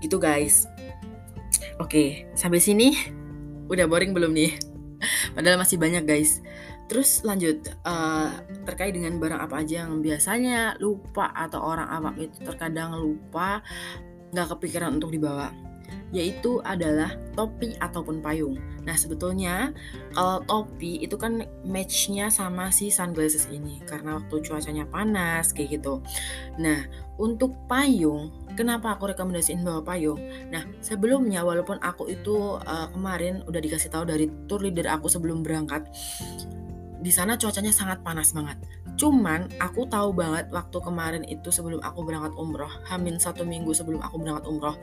Gitu 0.00 0.16
guys 0.18 0.66
Oke, 1.80 2.28
sampai 2.36 2.60
sini 2.60 2.92
udah 3.72 3.88
boring 3.88 4.12
belum 4.12 4.36
nih? 4.36 4.52
Padahal 5.32 5.56
masih 5.56 5.80
banyak 5.80 6.04
guys. 6.04 6.44
Terus 6.92 7.24
lanjut 7.24 7.72
uh, 7.88 8.36
terkait 8.68 8.92
dengan 8.92 9.16
barang 9.16 9.40
apa 9.40 9.64
aja 9.64 9.88
yang 9.88 10.04
biasanya 10.04 10.76
lupa 10.76 11.32
atau 11.32 11.64
orang 11.64 11.88
awam 11.88 12.20
itu 12.20 12.36
terkadang 12.44 13.00
lupa 13.00 13.64
nggak 14.36 14.48
kepikiran 14.52 15.00
untuk 15.00 15.08
dibawa 15.08 15.48
yaitu 16.10 16.58
adalah 16.66 17.14
topi 17.38 17.78
ataupun 17.78 18.18
payung. 18.18 18.58
Nah 18.82 18.98
sebetulnya 18.98 19.70
kalau 20.10 20.42
topi 20.42 20.98
itu 20.98 21.14
kan 21.14 21.46
matchnya 21.62 22.26
sama 22.34 22.74
si 22.74 22.90
sunglasses 22.90 23.46
ini 23.46 23.78
karena 23.86 24.18
waktu 24.18 24.42
cuacanya 24.42 24.84
panas 24.90 25.54
kayak 25.54 25.78
gitu. 25.78 26.02
Nah 26.58 26.82
untuk 27.14 27.54
payung, 27.70 28.39
kenapa 28.54 28.96
aku 28.96 29.10
rekomendasiin 29.14 29.62
bawa 29.62 29.82
payung? 29.84 30.20
Nah 30.50 30.66
sebelumnya 30.80 31.42
walaupun 31.42 31.78
aku 31.82 32.10
itu 32.10 32.58
uh, 32.62 32.88
kemarin 32.94 33.42
udah 33.46 33.60
dikasih 33.60 33.90
tahu 33.92 34.08
dari 34.08 34.30
tour 34.50 34.62
leader 34.62 34.88
aku 34.90 35.06
sebelum 35.10 35.42
berangkat, 35.42 35.86
di 37.00 37.08
sana 37.08 37.34
cuacanya 37.40 37.72
sangat 37.72 38.04
panas 38.04 38.36
banget. 38.36 38.60
Cuman 39.00 39.48
aku 39.56 39.88
tahu 39.88 40.12
banget 40.12 40.52
waktu 40.52 40.76
kemarin 40.84 41.24
itu 41.24 41.48
sebelum 41.48 41.80
aku 41.80 42.04
berangkat 42.04 42.36
umroh, 42.36 42.68
hamin 42.84 43.16
satu 43.16 43.48
minggu 43.48 43.72
sebelum 43.72 44.04
aku 44.04 44.20
berangkat 44.20 44.44
umroh, 44.44 44.76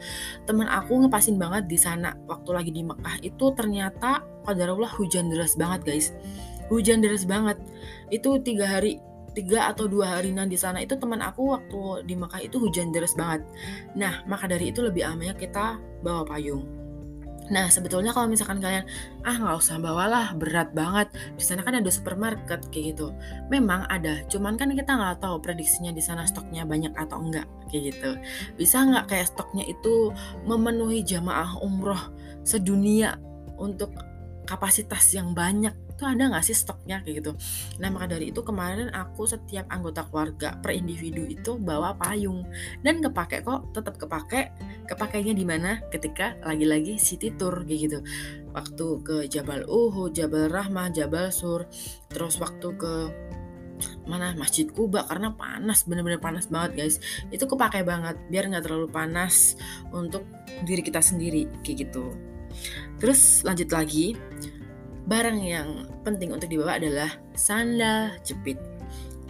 teman 0.50 0.66
aku 0.66 1.06
ngepasin 1.06 1.38
banget 1.38 1.70
di 1.70 1.78
sana 1.78 2.18
waktu 2.26 2.50
lagi 2.50 2.72
di 2.74 2.82
Mekah 2.82 3.22
itu 3.22 3.54
ternyata 3.54 4.26
qadarullah 4.50 4.90
hujan 4.98 5.30
deras 5.30 5.54
banget 5.54 5.86
guys, 5.86 6.08
hujan 6.74 7.06
deras 7.06 7.30
banget. 7.30 7.62
Itu 8.10 8.42
tiga 8.42 8.66
hari 8.66 8.98
tiga 9.38 9.70
atau 9.70 9.86
dua 9.86 10.18
hari 10.18 10.34
nanti 10.34 10.58
di 10.58 10.60
sana 10.60 10.82
itu 10.82 10.98
teman 10.98 11.22
aku 11.22 11.54
waktu 11.54 12.10
di 12.10 12.18
Mekah 12.18 12.42
itu 12.42 12.58
hujan 12.58 12.90
deras 12.90 13.14
banget. 13.14 13.46
Nah 13.94 14.26
maka 14.26 14.50
dari 14.50 14.74
itu 14.74 14.82
lebih 14.82 15.06
amannya 15.06 15.38
kita 15.38 15.78
bawa 16.02 16.26
payung. 16.26 16.66
Nah, 17.48 17.72
sebetulnya 17.72 18.12
kalau 18.12 18.28
misalkan 18.28 18.60
kalian 18.60 18.84
ah 19.24 19.36
nggak 19.40 19.56
usah 19.56 19.80
bawalah 19.80 20.36
berat 20.36 20.76
banget. 20.76 21.08
Di 21.40 21.44
sana 21.44 21.64
kan 21.64 21.80
ada 21.80 21.88
supermarket 21.88 22.60
kayak 22.72 22.96
gitu. 22.96 23.16
Memang 23.48 23.88
ada, 23.88 24.20
cuman 24.28 24.60
kan 24.60 24.76
kita 24.76 24.92
nggak 24.92 25.24
tahu 25.24 25.40
prediksinya 25.40 25.96
di 25.96 26.04
sana 26.04 26.28
stoknya 26.28 26.68
banyak 26.68 26.92
atau 27.00 27.24
enggak 27.24 27.48
kayak 27.72 27.96
gitu. 27.96 28.10
Bisa 28.60 28.84
nggak 28.84 29.08
kayak 29.08 29.32
stoknya 29.32 29.64
itu 29.64 30.12
memenuhi 30.44 31.08
jamaah 31.08 31.56
umroh 31.64 32.12
sedunia 32.44 33.16
untuk 33.56 33.96
kapasitas 34.44 35.16
yang 35.16 35.32
banyak 35.32 35.76
itu 35.98 36.06
ada 36.06 36.30
nggak 36.30 36.46
sih 36.46 36.54
stoknya 36.54 37.02
kayak 37.02 37.26
gitu. 37.26 37.32
Nah 37.82 37.90
maka 37.90 38.14
dari 38.14 38.30
itu 38.30 38.46
kemarin 38.46 38.94
aku 38.94 39.26
setiap 39.26 39.66
anggota 39.74 40.06
keluarga 40.06 40.54
per 40.62 40.78
individu 40.78 41.26
itu 41.26 41.58
bawa 41.58 41.98
payung. 41.98 42.46
Dan 42.86 43.02
kepake 43.02 43.42
kok 43.42 43.74
tetap 43.74 43.98
kepake 43.98 44.54
kepakainya 44.86 45.34
di 45.34 45.42
mana? 45.42 45.82
Ketika 45.90 46.38
lagi-lagi 46.46 47.02
city 47.02 47.34
tour 47.34 47.66
kayak 47.66 47.80
gitu. 47.90 48.00
Waktu 48.54 48.88
ke 49.02 49.18
Jabal 49.26 49.66
Uhud 49.66 50.14
Jabal 50.14 50.54
Rahmah 50.54 50.94
Jabal 50.94 51.34
Sur. 51.34 51.66
Terus 52.14 52.38
waktu 52.38 52.68
ke 52.78 52.94
mana? 54.06 54.38
Masjid 54.38 54.70
Kuba 54.70 55.02
karena 55.10 55.34
panas 55.34 55.82
bener-bener 55.90 56.22
panas 56.22 56.46
banget 56.46 56.78
guys. 56.78 56.96
Itu 57.34 57.50
kepake 57.50 57.82
banget 57.82 58.22
biar 58.30 58.46
nggak 58.54 58.70
terlalu 58.70 58.86
panas 58.94 59.58
untuk 59.90 60.30
diri 60.62 60.86
kita 60.86 61.02
sendiri 61.02 61.50
kayak 61.66 61.90
gitu. 61.90 62.14
Terus 63.02 63.42
lanjut 63.42 63.70
lagi 63.74 64.14
Barang 65.08 65.40
yang 65.40 65.88
penting 66.04 66.36
untuk 66.36 66.52
dibawa 66.52 66.76
adalah 66.76 67.08
sandal 67.32 68.12
jepit 68.28 68.60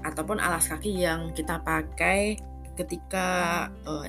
ataupun 0.01 0.41
alas 0.41 0.73
kaki 0.73 1.05
yang 1.05 1.29
kita 1.37 1.61
pakai 1.61 2.41
ketika 2.73 3.65
uh, 3.85 4.05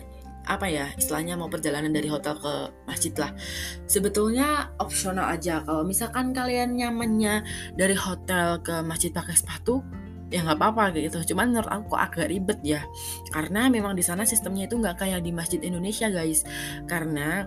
apa 0.49 0.65
ya 0.65 0.89
istilahnya 0.97 1.37
mau 1.37 1.53
perjalanan 1.53 1.93
dari 1.93 2.09
hotel 2.09 2.41
ke 2.41 2.53
masjid 2.89 3.13
lah. 3.21 3.37
Sebetulnya 3.85 4.73
opsional 4.81 5.29
aja. 5.29 5.61
Kalau 5.61 5.85
misalkan 5.85 6.33
kalian 6.33 6.81
nyamannya 6.81 7.45
dari 7.77 7.93
hotel 7.93 8.65
ke 8.65 8.81
masjid 8.81 9.13
pakai 9.13 9.37
sepatu 9.37 9.85
ya 10.33 10.41
nggak 10.45 10.57
apa-apa 10.57 10.97
gitu. 10.97 11.21
Cuman 11.33 11.53
menurut 11.53 11.69
aku 11.69 12.01
agak 12.01 12.33
ribet 12.33 12.61
ya. 12.65 12.81
Karena 13.29 13.69
memang 13.69 13.93
di 13.93 14.01
sana 14.01 14.25
sistemnya 14.25 14.65
itu 14.65 14.81
nggak 14.81 15.05
kayak 15.05 15.21
di 15.21 15.37
masjid 15.37 15.61
Indonesia 15.61 16.09
guys. 16.09 16.49
Karena 16.89 17.45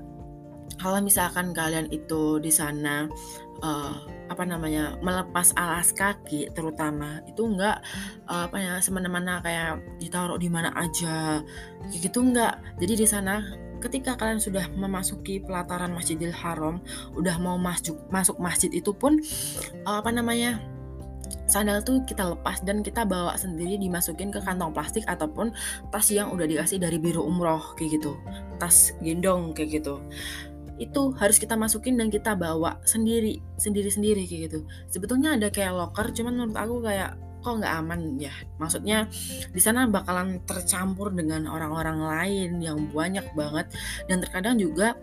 kalau 0.80 1.02
misalkan 1.04 1.52
kalian 1.52 1.90
itu 1.92 2.40
di 2.40 2.52
sana 2.54 3.10
uh, 3.66 3.94
apa 4.32 4.44
namanya 4.48 4.96
melepas 5.04 5.52
alas 5.60 5.92
kaki 5.92 6.52
terutama 6.56 7.20
itu 7.28 7.44
enggak 7.44 7.84
uh, 8.32 8.48
apa 8.48 8.58
ya 8.58 8.74
semena-mena 8.80 9.44
kayak 9.44 9.84
ditaruh 10.00 10.40
di 10.40 10.48
mana 10.48 10.72
aja 10.76 11.44
kayak 11.90 12.00
gitu 12.00 12.24
enggak 12.24 12.56
jadi 12.80 12.94
di 12.96 13.08
sana 13.08 13.44
ketika 13.82 14.14
kalian 14.14 14.38
sudah 14.38 14.70
memasuki 14.78 15.42
pelataran 15.42 15.92
Masjidil 15.92 16.32
Haram 16.32 16.80
udah 17.18 17.36
mau 17.42 17.58
masuk 17.58 17.98
masuk 18.14 18.38
masjid 18.38 18.70
itu 18.72 18.94
pun 18.94 19.18
uh, 19.84 20.00
apa 20.00 20.14
namanya 20.14 20.62
sandal 21.48 21.84
tuh 21.84 22.00
kita 22.08 22.32
lepas 22.32 22.64
dan 22.64 22.80
kita 22.80 23.04
bawa 23.04 23.36
sendiri 23.36 23.76
dimasukin 23.76 24.32
ke 24.32 24.40
kantong 24.40 24.72
plastik 24.72 25.04
ataupun 25.08 25.52
tas 25.92 26.08
yang 26.08 26.32
udah 26.32 26.48
dikasih 26.48 26.80
dari 26.80 26.96
biru 26.96 27.24
umroh 27.28 27.76
kayak 27.76 28.00
gitu. 28.00 28.16
Tas 28.56 28.96
gendong 29.04 29.52
kayak 29.52 29.84
gitu 29.84 30.00
itu 30.82 31.14
harus 31.22 31.38
kita 31.38 31.54
masukin 31.54 31.94
dan 31.94 32.10
kita 32.10 32.34
bawa 32.34 32.82
sendiri 32.82 33.38
sendiri 33.62 33.94
sendiri 33.94 34.26
kayak 34.26 34.42
gitu. 34.50 34.60
Sebetulnya 34.90 35.38
ada 35.38 35.54
kayak 35.54 35.78
locker 35.78 36.10
cuman 36.10 36.34
menurut 36.34 36.58
aku 36.58 36.76
kayak 36.82 37.14
kok 37.46 37.54
nggak 37.62 37.74
aman 37.86 38.18
ya. 38.18 38.34
Maksudnya 38.58 39.06
di 39.54 39.62
sana 39.62 39.86
bakalan 39.86 40.42
tercampur 40.50 41.14
dengan 41.14 41.46
orang-orang 41.46 42.02
lain 42.02 42.50
yang 42.66 42.90
banyak 42.90 43.26
banget. 43.38 43.70
Dan 44.10 44.26
terkadang 44.26 44.58
juga 44.58 44.98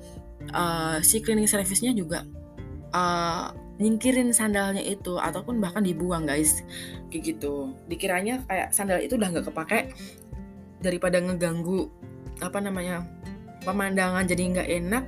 uh, 0.50 0.98
si 0.98 1.22
cleaning 1.22 1.46
service-nya 1.46 1.94
juga 1.94 2.26
uh, 2.90 3.54
nyingkirin 3.78 4.34
sandalnya 4.34 4.82
itu 4.82 5.14
ataupun 5.14 5.62
bahkan 5.62 5.86
dibuang 5.86 6.26
guys. 6.26 6.66
Kayak 7.14 7.38
gitu. 7.38 7.70
Dikiranya 7.86 8.42
kayak 8.50 8.74
sandal 8.74 8.98
itu 8.98 9.14
udah 9.14 9.30
nggak 9.30 9.46
kepake 9.46 9.94
daripada 10.82 11.22
ngeganggu 11.22 11.90
apa 12.38 12.58
namanya 12.62 13.02
pemandangan 13.62 14.24
jadi 14.26 14.42
nggak 14.54 14.68
enak 14.68 15.04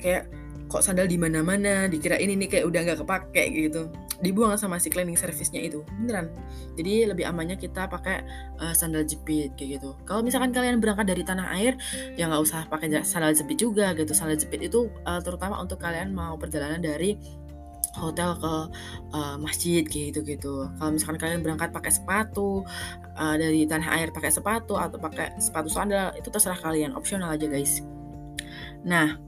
kayak 0.00 0.30
kok 0.70 0.86
sandal 0.86 1.10
di 1.10 1.18
mana-mana 1.18 1.90
dikira 1.90 2.14
ini 2.14 2.38
nih 2.38 2.48
kayak 2.48 2.64
udah 2.70 2.80
nggak 2.86 2.98
kepake 3.02 3.44
gitu. 3.50 3.90
Dibuang 4.22 4.54
sama 4.54 4.78
si 4.78 4.86
cleaning 4.86 5.18
service-nya 5.18 5.58
itu 5.66 5.82
beneran. 5.98 6.30
Jadi 6.78 7.10
lebih 7.10 7.26
amannya 7.26 7.58
kita 7.58 7.90
pakai 7.90 8.22
uh, 8.62 8.70
sandal 8.70 9.02
jepit 9.02 9.50
kayak 9.58 9.82
gitu. 9.82 9.98
Kalau 10.06 10.22
misalkan 10.22 10.54
kalian 10.54 10.78
berangkat 10.78 11.10
dari 11.10 11.26
tanah 11.26 11.50
air 11.58 11.74
ya 12.14 12.30
nggak 12.30 12.38
usah 12.38 12.70
pakai 12.70 13.02
sandal 13.02 13.34
jepit 13.34 13.58
juga 13.58 13.90
gitu. 13.98 14.14
Sandal 14.14 14.38
jepit 14.38 14.70
itu 14.70 14.86
uh, 15.02 15.18
terutama 15.18 15.58
untuk 15.58 15.82
kalian 15.82 16.14
mau 16.14 16.38
perjalanan 16.38 16.78
dari 16.78 17.18
hotel 17.98 18.38
ke 18.38 18.54
uh, 19.14 19.36
masjid 19.40 19.82
gitu 19.82 20.22
gitu. 20.22 20.70
Kalau 20.78 20.90
misalkan 20.94 21.18
kalian 21.18 21.40
berangkat 21.42 21.74
pakai 21.74 21.90
sepatu 21.90 22.62
uh, 23.18 23.34
dari 23.34 23.66
tanah 23.66 23.98
air 23.98 24.08
pakai 24.14 24.30
sepatu 24.30 24.78
atau 24.78 24.98
pakai 25.00 25.34
sepatu 25.42 25.66
sandal 25.66 26.14
itu 26.14 26.30
terserah 26.30 26.58
kalian, 26.58 26.94
opsional 26.94 27.34
aja 27.34 27.50
guys. 27.50 27.82
Nah, 28.86 29.18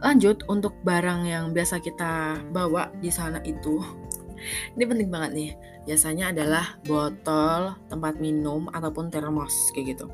lanjut 0.00 0.42
untuk 0.48 0.74
barang 0.82 1.28
yang 1.28 1.52
biasa 1.52 1.78
kita 1.84 2.40
bawa 2.50 2.88
di 2.98 3.12
sana 3.12 3.38
itu 3.44 3.84
ini 4.74 4.84
penting 4.88 5.08
banget 5.12 5.30
nih 5.36 5.50
biasanya 5.88 6.30
adalah 6.30 6.76
botol 6.84 7.74
tempat 7.88 8.20
minum 8.20 8.68
ataupun 8.68 9.08
termos 9.08 9.52
kayak 9.72 9.96
gitu. 9.96 10.06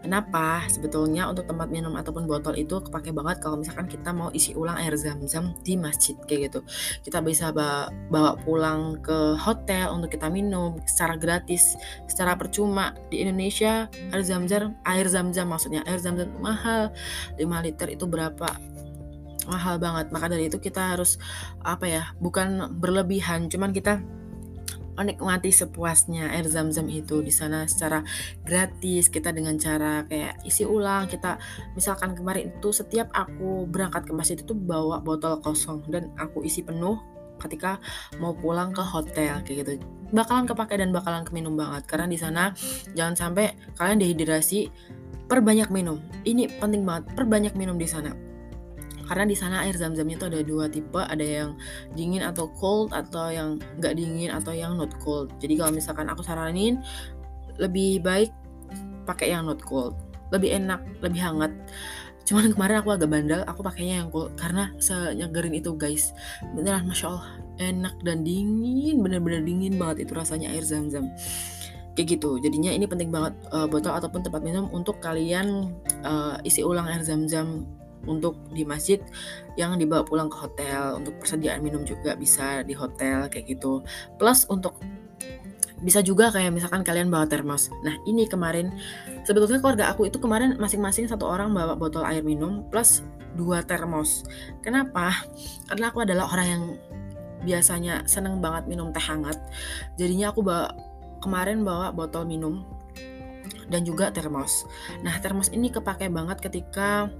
Kenapa? 0.00 0.64
Sebetulnya 0.66 1.28
untuk 1.28 1.46
tempat 1.46 1.68
minum 1.68 1.94
ataupun 1.94 2.24
botol 2.24 2.56
itu 2.56 2.80
kepake 2.80 3.12
banget 3.14 3.38
kalau 3.38 3.60
misalkan 3.60 3.86
kita 3.86 4.10
mau 4.10 4.32
isi 4.32 4.56
ulang 4.56 4.80
air 4.80 4.96
zam-zam 4.96 5.52
di 5.62 5.76
masjid 5.76 6.16
kayak 6.26 6.50
gitu. 6.50 6.60
Kita 7.04 7.20
bisa 7.20 7.52
bawa, 7.52 8.34
pulang 8.42 8.98
ke 9.04 9.36
hotel 9.36 9.92
untuk 9.92 10.10
kita 10.10 10.32
minum 10.32 10.80
secara 10.88 11.14
gratis 11.20 11.76
secara 12.08 12.34
percuma. 12.34 12.96
Di 13.12 13.20
Indonesia 13.22 13.86
air 13.92 14.22
zam-zam 14.24 14.74
air 14.88 15.06
zam-zam 15.06 15.46
maksudnya 15.52 15.84
air 15.84 16.00
zam-zam 16.00 16.32
mahal. 16.40 16.90
5 17.36 17.66
liter 17.66 17.88
itu 17.92 18.04
berapa? 18.08 18.48
Mahal 19.46 19.78
banget. 19.78 20.10
Maka 20.10 20.26
dari 20.32 20.48
itu 20.48 20.58
kita 20.58 20.96
harus 20.96 21.20
apa 21.62 21.86
ya 21.86 22.02
bukan 22.18 22.78
berlebihan 22.78 23.46
cuman 23.46 23.70
kita 23.70 24.02
menikmati 24.96 25.48
sepuasnya 25.48 26.32
air 26.32 26.44
zam-zam 26.48 26.86
itu 26.88 27.24
di 27.24 27.32
sana 27.32 27.64
secara 27.64 28.04
gratis 28.44 29.08
kita 29.08 29.32
dengan 29.32 29.56
cara 29.56 30.04
kayak 30.06 30.44
isi 30.44 30.68
ulang 30.68 31.08
kita 31.08 31.40
misalkan 31.76 32.12
kemarin 32.12 32.52
itu 32.52 32.68
setiap 32.70 33.08
aku 33.16 33.64
berangkat 33.68 34.08
ke 34.08 34.12
masjid 34.12 34.38
itu 34.38 34.52
bawa 34.52 35.00
botol 35.00 35.40
kosong 35.40 35.84
dan 35.88 36.12
aku 36.20 36.44
isi 36.44 36.60
penuh 36.60 37.00
ketika 37.42 37.82
mau 38.22 38.30
pulang 38.36 38.70
ke 38.70 38.82
hotel 38.84 39.42
kayak 39.42 39.66
gitu. 39.66 39.72
Bakalan 40.14 40.46
kepake 40.46 40.78
dan 40.78 40.94
bakalan 40.94 41.26
keminum 41.26 41.58
banget 41.58 41.88
karena 41.90 42.06
di 42.06 42.14
sana 42.20 42.54
jangan 42.94 43.18
sampai 43.18 43.58
kalian 43.74 43.98
dehidrasi 43.98 44.70
perbanyak 45.26 45.72
minum. 45.74 45.98
Ini 46.22 46.62
penting 46.62 46.86
banget 46.86 47.10
perbanyak 47.16 47.58
minum 47.58 47.74
di 47.74 47.88
sana 47.90 48.31
karena 49.12 49.28
di 49.28 49.36
sana 49.36 49.68
air 49.68 49.76
zam-zamnya 49.76 50.16
itu 50.16 50.24
ada 50.24 50.40
dua 50.40 50.72
tipe 50.72 50.96
ada 50.96 51.20
yang 51.20 51.52
dingin 51.92 52.24
atau 52.24 52.48
cold 52.56 52.96
atau 52.96 53.28
yang 53.28 53.60
nggak 53.76 53.92
dingin 53.92 54.32
atau 54.32 54.56
yang 54.56 54.80
not 54.80 54.88
cold. 55.04 55.28
Jadi 55.36 55.60
kalau 55.60 55.68
misalkan 55.68 56.08
aku 56.08 56.24
saranin 56.24 56.80
lebih 57.60 58.00
baik 58.00 58.32
pakai 59.04 59.36
yang 59.36 59.44
not 59.44 59.60
cold. 59.60 60.00
Lebih 60.32 60.64
enak 60.64 60.80
lebih 61.04 61.20
hangat. 61.20 61.52
Cuman 62.24 62.48
kemarin 62.56 62.80
aku 62.80 62.88
agak 62.88 63.12
bandel 63.12 63.44
aku 63.44 63.60
pakainya 63.60 64.00
yang 64.00 64.08
cold. 64.08 64.32
Karena 64.32 64.72
senyegerin 64.80 65.60
itu 65.60 65.76
guys. 65.76 66.16
Beneran 66.56 66.88
masya 66.88 67.12
allah. 67.12 67.28
Enak 67.60 68.00
dan 68.00 68.24
dingin 68.24 69.04
bener-bener 69.04 69.44
dingin 69.44 69.76
banget 69.76 70.08
itu 70.08 70.16
rasanya 70.16 70.48
air 70.56 70.64
zam-zam. 70.64 71.12
Kayak 71.92 72.16
gitu. 72.16 72.40
Jadinya 72.40 72.72
ini 72.72 72.88
penting 72.88 73.12
banget 73.12 73.36
uh, 73.52 73.68
botol 73.68 73.92
ataupun 73.92 74.24
tempat 74.24 74.40
minum 74.40 74.72
untuk 74.72 75.04
kalian 75.04 75.68
uh, 76.00 76.40
isi 76.48 76.64
ulang 76.64 76.88
air 76.88 77.04
zam-zam 77.04 77.68
untuk 78.06 78.38
di 78.50 78.66
masjid 78.66 78.98
yang 79.54 79.76
dibawa 79.78 80.02
pulang 80.02 80.26
ke 80.26 80.36
hotel 80.36 80.98
untuk 80.98 81.18
persediaan 81.22 81.62
minum 81.62 81.86
juga 81.86 82.18
bisa 82.18 82.66
di 82.66 82.74
hotel 82.74 83.30
kayak 83.30 83.46
gitu. 83.46 83.82
Plus 84.18 84.46
untuk 84.50 84.78
bisa 85.82 85.98
juga 85.98 86.30
kayak 86.30 86.54
misalkan 86.54 86.86
kalian 86.86 87.10
bawa 87.10 87.26
termos. 87.26 87.68
Nah 87.82 87.98
ini 88.06 88.30
kemarin 88.30 88.70
sebetulnya 89.26 89.58
keluarga 89.58 89.90
aku 89.90 90.06
itu 90.06 90.22
kemarin 90.22 90.54
masing-masing 90.56 91.10
satu 91.10 91.26
orang 91.26 91.50
bawa 91.50 91.74
botol 91.74 92.06
air 92.06 92.22
minum 92.22 92.62
plus 92.70 93.02
dua 93.34 93.66
termos. 93.66 94.22
Kenapa? 94.62 95.10
Karena 95.66 95.90
aku 95.90 96.06
adalah 96.06 96.30
orang 96.30 96.46
yang 96.46 96.64
biasanya 97.42 98.06
seneng 98.06 98.38
banget 98.38 98.70
minum 98.70 98.94
teh 98.94 99.02
hangat. 99.02 99.34
Jadinya 99.98 100.30
aku 100.30 100.46
bawa 100.46 100.70
kemarin 101.18 101.66
bawa 101.66 101.90
botol 101.90 102.30
minum 102.30 102.62
dan 103.66 103.82
juga 103.82 104.14
termos. 104.14 104.68
Nah 105.02 105.18
termos 105.18 105.50
ini 105.50 105.74
kepake 105.74 106.06
banget 106.14 106.38
ketika 106.38 107.10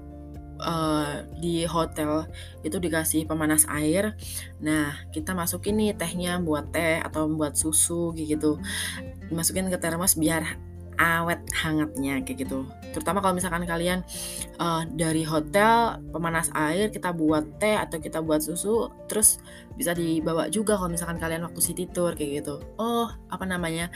uh, 0.63 1.27
di 1.37 1.67
hotel 1.67 2.31
itu 2.63 2.79
dikasih 2.79 3.27
pemanas 3.27 3.67
air. 3.69 4.15
Nah, 4.63 4.95
kita 5.11 5.35
masukin 5.35 5.77
nih 5.77 5.93
tehnya 5.99 6.39
buat 6.39 6.71
teh 6.71 7.03
atau 7.03 7.29
buat 7.29 7.59
susu 7.59 8.15
gitu. 8.15 8.63
Masukin 9.29 9.69
ke 9.69 9.77
termos 9.77 10.15
biar 10.17 10.72
awet 11.01 11.41
hangatnya 11.53 12.21
kayak 12.25 12.45
gitu. 12.45 12.69
Terutama 12.93 13.25
kalau 13.25 13.33
misalkan 13.33 13.65
kalian 13.65 14.05
uh, 14.61 14.85
dari 14.93 15.25
hotel 15.25 15.97
pemanas 16.13 16.53
air 16.53 16.93
kita 16.93 17.11
buat 17.17 17.57
teh 17.57 17.77
atau 17.77 17.97
kita 17.97 18.21
buat 18.21 18.45
susu, 18.45 18.93
terus 19.09 19.41
bisa 19.73 19.97
dibawa 19.97 20.53
juga 20.53 20.77
kalau 20.77 20.93
misalkan 20.93 21.17
kalian 21.17 21.49
waktu 21.49 21.61
city 21.65 21.89
tour 21.89 22.13
kayak 22.13 22.45
gitu. 22.45 22.61
Oh 22.77 23.09
apa 23.33 23.45
namanya 23.49 23.89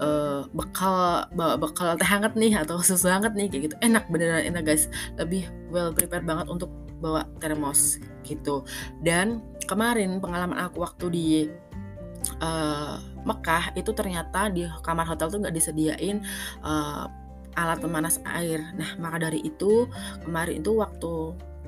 uh, 0.00 0.48
bekal 0.56 1.28
bawa 1.36 1.60
bekal 1.60 1.94
teh 2.00 2.08
hangat 2.08 2.32
nih 2.34 2.56
atau 2.56 2.80
susu 2.80 3.12
hangat 3.12 3.36
nih 3.36 3.52
kayak 3.52 3.62
gitu. 3.72 3.76
Enak 3.84 4.08
beneran 4.08 4.48
enak 4.48 4.64
guys. 4.64 4.88
Lebih 5.20 5.44
well 5.68 5.92
prepared 5.92 6.24
banget 6.24 6.48
untuk 6.48 6.72
bawa 6.98 7.28
termos 7.38 8.00
gitu. 8.26 8.64
Dan 9.04 9.44
kemarin 9.68 10.18
pengalaman 10.18 10.58
aku 10.58 10.82
waktu 10.82 11.06
di 11.12 11.28
uh, 12.42 12.96
Mekah 13.28 13.76
itu 13.76 13.92
ternyata 13.92 14.48
di 14.48 14.64
kamar 14.80 15.04
hotel 15.04 15.28
tuh 15.28 15.38
nggak 15.44 15.54
disediain 15.54 16.24
uh, 16.64 17.04
alat 17.58 17.78
pemanas 17.82 18.22
air. 18.24 18.64
Nah 18.72 18.96
maka 18.96 19.28
dari 19.28 19.44
itu 19.44 19.84
kemarin 20.24 20.64
itu 20.64 20.72
waktu 20.78 21.14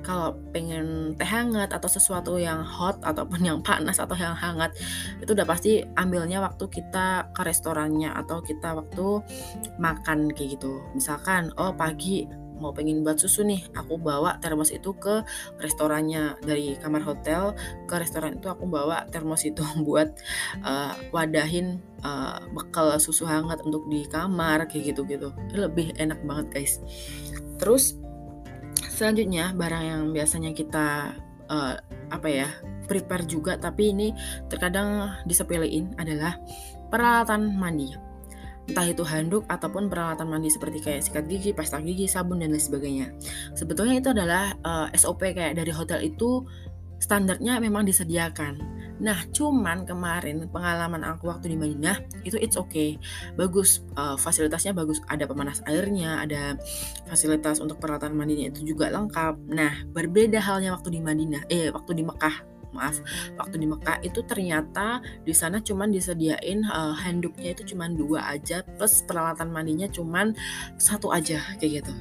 kalau 0.01 0.33
pengen 0.49 1.13
teh 1.15 1.25
hangat 1.25 1.69
atau 1.69 1.85
sesuatu 1.85 2.41
yang 2.41 2.65
hot 2.65 2.97
ataupun 3.05 3.41
yang 3.41 3.59
panas 3.61 4.01
atau 4.01 4.17
yang 4.17 4.33
hangat 4.33 4.73
itu 5.21 5.31
udah 5.31 5.45
pasti 5.45 5.85
ambilnya 5.95 6.41
waktu 6.41 6.65
kita 6.67 7.29
ke 7.31 7.41
restorannya 7.45 8.09
atau 8.09 8.41
kita 8.41 8.73
waktu 8.73 9.21
makan 9.77 10.33
kayak 10.33 10.57
gitu 10.57 10.81
misalkan 10.97 11.53
oh 11.61 11.71
pagi 11.71 12.25
mau 12.61 12.71
pengen 12.71 13.01
buat 13.01 13.17
susu 13.17 13.41
nih 13.41 13.65
aku 13.73 13.97
bawa 13.97 14.37
termos 14.37 14.69
itu 14.69 14.93
ke 14.95 15.25
restorannya 15.57 16.37
dari 16.45 16.77
kamar 16.77 17.01
hotel. 17.01 17.57
Ke 17.89 17.97
restoran 17.97 18.37
itu 18.37 18.47
aku 18.47 18.69
bawa 18.69 19.09
termos 19.09 19.41
itu 19.41 19.65
buat 19.87 20.13
uh, 20.61 20.93
wadahin 21.09 21.81
uh, 22.05 22.37
bekal 22.53 22.93
susu 23.01 23.25
hangat 23.25 23.59
untuk 23.65 23.89
di 23.89 24.05
kamar 24.05 24.69
kayak 24.69 24.93
gitu 24.93 25.01
gitu 25.09 25.33
lebih 25.57 25.97
enak 25.97 26.21
banget 26.21 26.47
guys. 26.53 26.77
Terus 27.57 27.97
selanjutnya 28.93 29.57
barang 29.57 29.83
yang 29.83 30.03
biasanya 30.13 30.53
kita 30.53 31.17
uh, 31.49 31.73
apa 32.11 32.27
ya 32.29 32.47
prepare 32.85 33.23
juga 33.25 33.55
tapi 33.55 33.95
ini 33.95 34.11
terkadang 34.51 35.19
disepelein 35.25 35.95
adalah 35.95 36.35
peralatan 36.91 37.55
mandi 37.55 38.10
entah 38.69 38.87
itu 38.87 39.03
handuk 39.03 39.43
ataupun 39.49 39.89
peralatan 39.89 40.29
mandi 40.29 40.53
seperti 40.53 40.79
kayak 40.83 41.01
sikat 41.01 41.25
gigi, 41.25 41.51
pasta 41.51 41.81
gigi, 41.81 42.05
sabun 42.05 42.39
dan 42.39 42.53
lain 42.53 42.61
sebagainya. 42.61 43.07
Sebetulnya 43.57 43.97
itu 43.97 44.09
adalah 44.13 44.53
uh, 44.61 44.87
eh, 44.89 44.97
SOP 44.99 45.33
kayak 45.33 45.57
dari 45.57 45.71
hotel 45.73 46.05
itu 46.05 46.45
standarnya 47.01 47.57
memang 47.57 47.83
disediakan. 47.83 48.61
Nah, 49.01 49.25
cuman 49.33 49.89
kemarin 49.89 50.45
pengalaman 50.53 51.01
aku 51.01 51.33
waktu 51.33 51.49
di 51.49 51.57
Madinah 51.57 52.05
itu 52.21 52.37
it's 52.37 52.53
okay, 52.53 53.01
bagus 53.33 53.81
uh, 53.97 54.13
fasilitasnya 54.13 54.77
bagus, 54.77 55.01
ada 55.09 55.25
pemanas 55.25 55.65
airnya, 55.65 56.21
ada 56.21 56.53
fasilitas 57.09 57.57
untuk 57.57 57.81
peralatan 57.81 58.13
mandinya 58.13 58.53
itu 58.53 58.61
juga 58.61 58.93
lengkap. 58.93 59.49
Nah, 59.49 59.73
berbeda 59.89 60.37
halnya 60.37 60.77
waktu 60.77 60.93
di 60.93 61.01
Madinah, 61.01 61.49
eh 61.49 61.73
waktu 61.73 61.97
di 61.97 62.03
Mekah 62.05 62.60
maaf 62.73 62.99
waktu 63.37 63.61
di 63.61 63.67
Mekah 63.67 64.03
itu 64.03 64.19
ternyata 64.25 64.99
di 65.23 65.33
sana 65.35 65.59
cuman 65.59 65.91
disediain 65.91 66.63
uh, 66.67 66.95
handuknya 66.95 67.55
itu 67.55 67.75
cuman 67.75 67.95
dua 67.95 68.25
aja 68.31 68.63
plus 68.77 69.03
peralatan 69.05 69.51
mandinya 69.51 69.87
cuman 69.91 70.33
satu 70.79 71.11
aja 71.11 71.39
kayak 71.59 71.83
gitu 71.83 71.93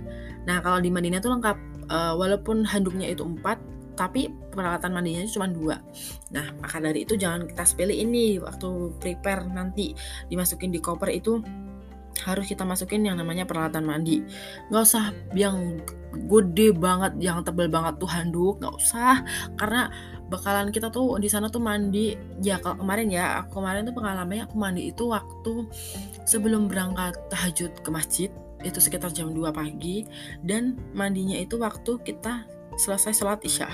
nah 0.48 0.62
kalau 0.64 0.80
di 0.80 0.88
Madinah 0.88 1.20
tuh 1.20 1.34
lengkap 1.36 1.56
uh, 1.90 2.14
walaupun 2.16 2.64
handuknya 2.64 3.10
itu 3.10 3.26
empat 3.26 3.60
tapi 3.98 4.32
peralatan 4.32 4.96
mandinya 4.96 5.28
cuma 5.28 5.44
dua. 5.44 5.76
Nah, 6.32 6.56
maka 6.56 6.80
dari 6.80 7.04
itu 7.04 7.20
jangan 7.20 7.44
kita 7.44 7.68
sepele 7.68 7.92
ini 7.92 8.40
waktu 8.40 8.96
prepare 8.96 9.44
nanti 9.44 9.92
dimasukin 10.32 10.72
di 10.72 10.80
koper 10.80 11.12
itu 11.12 11.44
harus 12.24 12.48
kita 12.48 12.64
masukin 12.64 13.04
yang 13.04 13.20
namanya 13.20 13.44
peralatan 13.44 13.84
mandi. 13.84 14.24
Nggak 14.72 14.82
usah 14.82 15.12
yang 15.36 15.80
gede 16.26 16.72
banget, 16.72 17.12
yang 17.20 17.44
tebel 17.44 17.68
banget 17.68 18.00
tuh 18.00 18.10
handuk, 18.10 18.56
nggak 18.60 18.74
usah. 18.76 19.20
Karena 19.56 19.92
bakalan 20.30 20.70
kita 20.70 20.88
tuh 20.94 21.18
di 21.18 21.26
sana 21.26 21.50
tuh 21.50 21.60
mandi. 21.60 22.14
Ya 22.40 22.62
kalau 22.62 22.78
kemarin 22.78 23.10
ya 23.10 23.44
aku 23.44 23.60
kemarin 23.60 23.84
tuh 23.84 23.94
pengalamannya 23.98 24.46
aku 24.46 24.56
mandi 24.56 24.94
itu 24.94 25.10
waktu 25.10 25.66
sebelum 26.24 26.70
berangkat 26.70 27.18
tahajud 27.28 27.74
ke 27.82 27.90
masjid 27.90 28.30
itu 28.62 28.78
sekitar 28.78 29.10
jam 29.10 29.34
2 29.34 29.50
pagi. 29.50 30.06
Dan 30.40 30.78
mandinya 30.94 31.36
itu 31.36 31.58
waktu 31.58 31.98
kita 32.06 32.46
selesai 32.78 33.12
sholat 33.12 33.42
isya. 33.42 33.68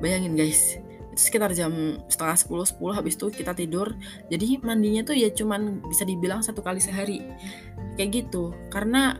Bayangin 0.00 0.34
guys 0.34 0.80
itu 1.18 1.26
sekitar 1.26 1.50
jam 1.50 1.98
setengah 2.06 2.38
10 2.38 2.78
10 2.78 2.98
habis 2.98 3.14
itu 3.18 3.26
kita 3.28 3.52
tidur. 3.52 3.92
Jadi 4.30 4.62
mandinya 4.62 5.02
tuh 5.02 5.18
ya 5.18 5.28
cuman 5.34 5.84
bisa 5.84 6.06
dibilang 6.08 6.40
satu 6.40 6.64
kali 6.64 6.78
sehari. 6.78 7.20
Kayak 7.98 8.24
gitu. 8.24 8.54
Karena 8.70 9.18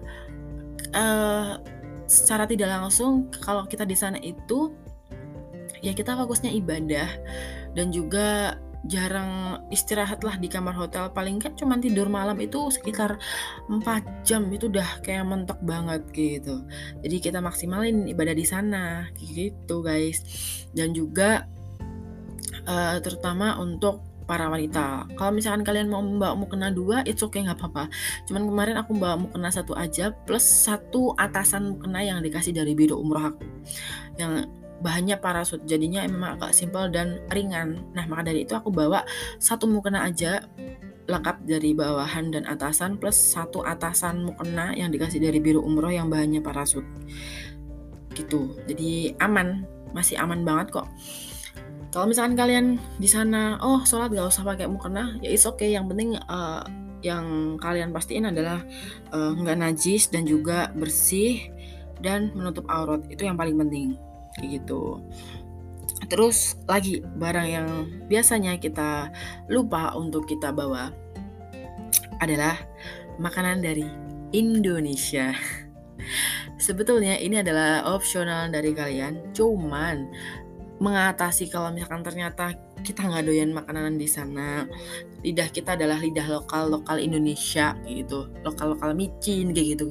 uh, 0.94 1.58
secara 2.08 2.48
tidak 2.48 2.70
langsung 2.72 3.28
kalau 3.42 3.66
kita 3.66 3.84
di 3.84 3.98
sana 3.98 4.16
itu 4.22 4.72
ya 5.84 5.92
kita 5.94 6.14
fokusnya 6.14 6.50
ibadah 6.58 7.08
dan 7.74 7.90
juga 7.94 8.58
jarang 8.86 9.58
istirahat 9.74 10.22
lah 10.22 10.38
di 10.38 10.46
kamar 10.46 10.70
hotel 10.70 11.10
paling 11.10 11.42
kan 11.42 11.58
cuma 11.58 11.74
tidur 11.82 12.06
malam 12.06 12.38
itu 12.38 12.70
sekitar 12.70 13.18
4 13.66 13.82
jam 14.22 14.46
itu 14.54 14.70
udah 14.70 15.02
kayak 15.02 15.26
mentok 15.26 15.58
banget 15.66 16.06
gitu 16.14 16.62
jadi 17.02 17.16
kita 17.18 17.38
maksimalin 17.42 18.06
ibadah 18.06 18.38
di 18.38 18.46
sana 18.46 19.10
gitu 19.18 19.82
guys 19.82 20.22
dan 20.78 20.94
juga 20.94 21.50
uh, 22.70 23.02
terutama 23.02 23.58
untuk 23.58 24.06
para 24.28 24.44
wanita. 24.52 25.08
Kalau 25.16 25.32
misalkan 25.32 25.64
kalian 25.64 25.88
mau 25.88 26.04
membawa 26.04 26.36
mukena 26.36 26.68
dua, 26.68 27.00
it's 27.08 27.24
okay 27.24 27.40
nggak 27.40 27.56
apa-apa. 27.56 27.88
Cuman 28.28 28.44
kemarin 28.44 28.76
aku 28.76 28.92
bawa 28.92 29.16
mukena 29.24 29.48
satu 29.48 29.72
aja 29.72 30.12
plus 30.12 30.44
satu 30.44 31.16
atasan 31.16 31.72
mukena 31.72 32.04
yang 32.04 32.20
dikasih 32.20 32.52
dari 32.52 32.76
biro 32.76 33.00
umroh 33.00 33.32
aku. 33.32 33.40
Yang 34.20 34.52
bahannya 34.80 35.18
parasut. 35.18 35.62
Jadinya 35.66 36.06
memang 36.06 36.38
agak 36.38 36.54
simpel 36.54 36.90
dan 36.90 37.22
ringan. 37.34 37.82
Nah 37.94 38.06
maka 38.06 38.30
dari 38.30 38.46
itu 38.46 38.54
aku 38.54 38.70
bawa 38.70 39.02
satu 39.42 39.66
mukena 39.66 40.06
aja 40.06 40.46
lengkap 41.08 41.48
dari 41.48 41.72
bawahan 41.72 42.28
dan 42.30 42.44
atasan 42.44 43.00
plus 43.00 43.16
satu 43.16 43.64
atasan 43.64 44.28
mukena 44.28 44.76
yang 44.76 44.92
dikasih 44.92 45.24
dari 45.24 45.40
biru 45.40 45.64
umroh 45.64 45.90
yang 45.90 46.12
bahannya 46.12 46.44
parasut. 46.44 46.84
Gitu. 48.14 48.54
Jadi 48.68 49.16
aman. 49.18 49.66
Masih 49.96 50.20
aman 50.20 50.44
banget 50.44 50.76
kok. 50.76 50.88
Kalau 51.88 52.04
misalkan 52.04 52.36
kalian 52.36 52.76
di 53.00 53.08
sana 53.08 53.56
oh 53.64 53.80
sholat 53.88 54.12
gak 54.12 54.28
usah 54.28 54.44
pakai 54.44 54.68
mukena 54.68 55.16
ya 55.24 55.32
is 55.32 55.48
okay. 55.48 55.72
yang 55.72 55.88
penting 55.88 56.20
uh, 56.28 56.60
yang 57.00 57.56
kalian 57.56 57.88
pastiin 57.88 58.28
adalah 58.28 58.60
uh, 59.16 59.32
nggak 59.32 59.56
najis 59.56 60.12
dan 60.12 60.28
juga 60.28 60.68
bersih 60.76 61.48
dan 62.04 62.28
menutup 62.36 62.68
aurat. 62.68 63.00
Itu 63.08 63.24
yang 63.24 63.40
paling 63.40 63.56
penting 63.56 63.96
kayak 64.38 64.62
gitu. 64.62 65.02
Terus 66.06 66.56
lagi 66.70 67.02
barang 67.02 67.48
yang 67.48 67.68
biasanya 68.06 68.56
kita 68.56 69.10
lupa 69.50 69.92
untuk 69.98 70.24
kita 70.30 70.54
bawa 70.54 70.94
adalah 72.22 72.54
makanan 73.18 73.60
dari 73.60 73.84
Indonesia. 74.30 75.34
Sebetulnya 76.64 77.18
ini 77.18 77.42
adalah 77.42 77.86
opsional 77.90 78.48
dari 78.50 78.72
kalian 78.72 79.34
cuman 79.34 80.10
mengatasi 80.78 81.50
kalau 81.50 81.74
misalkan 81.74 82.06
ternyata 82.06 82.54
kita 82.82 83.06
nggak 83.06 83.24
doyan 83.26 83.50
makanan 83.54 83.98
di 83.98 84.08
sana. 84.08 84.66
Lidah 85.24 85.50
kita 85.50 85.74
adalah 85.74 85.98
lidah 85.98 86.26
lokal 86.30 86.70
lokal 86.70 87.02
Indonesia 87.02 87.74
gitu. 87.86 88.30
Lokal 88.46 88.78
lokal 88.78 88.94
micin 88.94 89.50
kayak 89.50 89.78
gitu. 89.78 89.88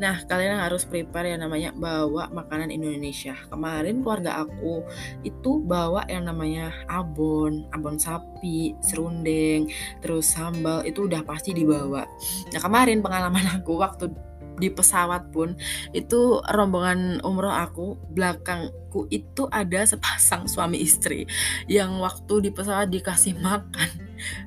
Nah 0.00 0.24
kalian 0.24 0.56
harus 0.56 0.88
prepare 0.88 1.36
yang 1.36 1.44
namanya 1.44 1.74
bawa 1.76 2.32
makanan 2.32 2.72
Indonesia. 2.72 3.36
Kemarin 3.48 4.00
keluarga 4.00 4.46
aku 4.46 4.84
itu 5.26 5.60
bawa 5.60 6.06
yang 6.08 6.24
namanya 6.24 6.72
abon 6.88 7.68
abon 7.76 8.00
sapi 8.00 8.72
serundeng 8.80 9.68
terus 10.00 10.32
sambal 10.32 10.80
itu 10.86 11.04
udah 11.04 11.20
pasti 11.26 11.52
dibawa. 11.52 12.06
Nah 12.52 12.60
kemarin 12.60 13.04
pengalaman 13.04 13.46
aku 13.60 13.76
waktu 13.80 14.29
di 14.58 14.68
pesawat 14.72 15.30
pun 15.30 15.54
itu 15.94 16.40
rombongan 16.50 17.20
umroh 17.22 17.52
aku 17.52 17.96
belakangku 18.12 19.06
itu 19.12 19.46
ada 19.52 19.84
sepasang 19.86 20.50
suami 20.50 20.82
istri 20.82 21.28
yang 21.70 22.00
waktu 22.02 22.48
di 22.48 22.50
pesawat 22.50 22.90
dikasih 22.90 23.38
makan. 23.38 23.90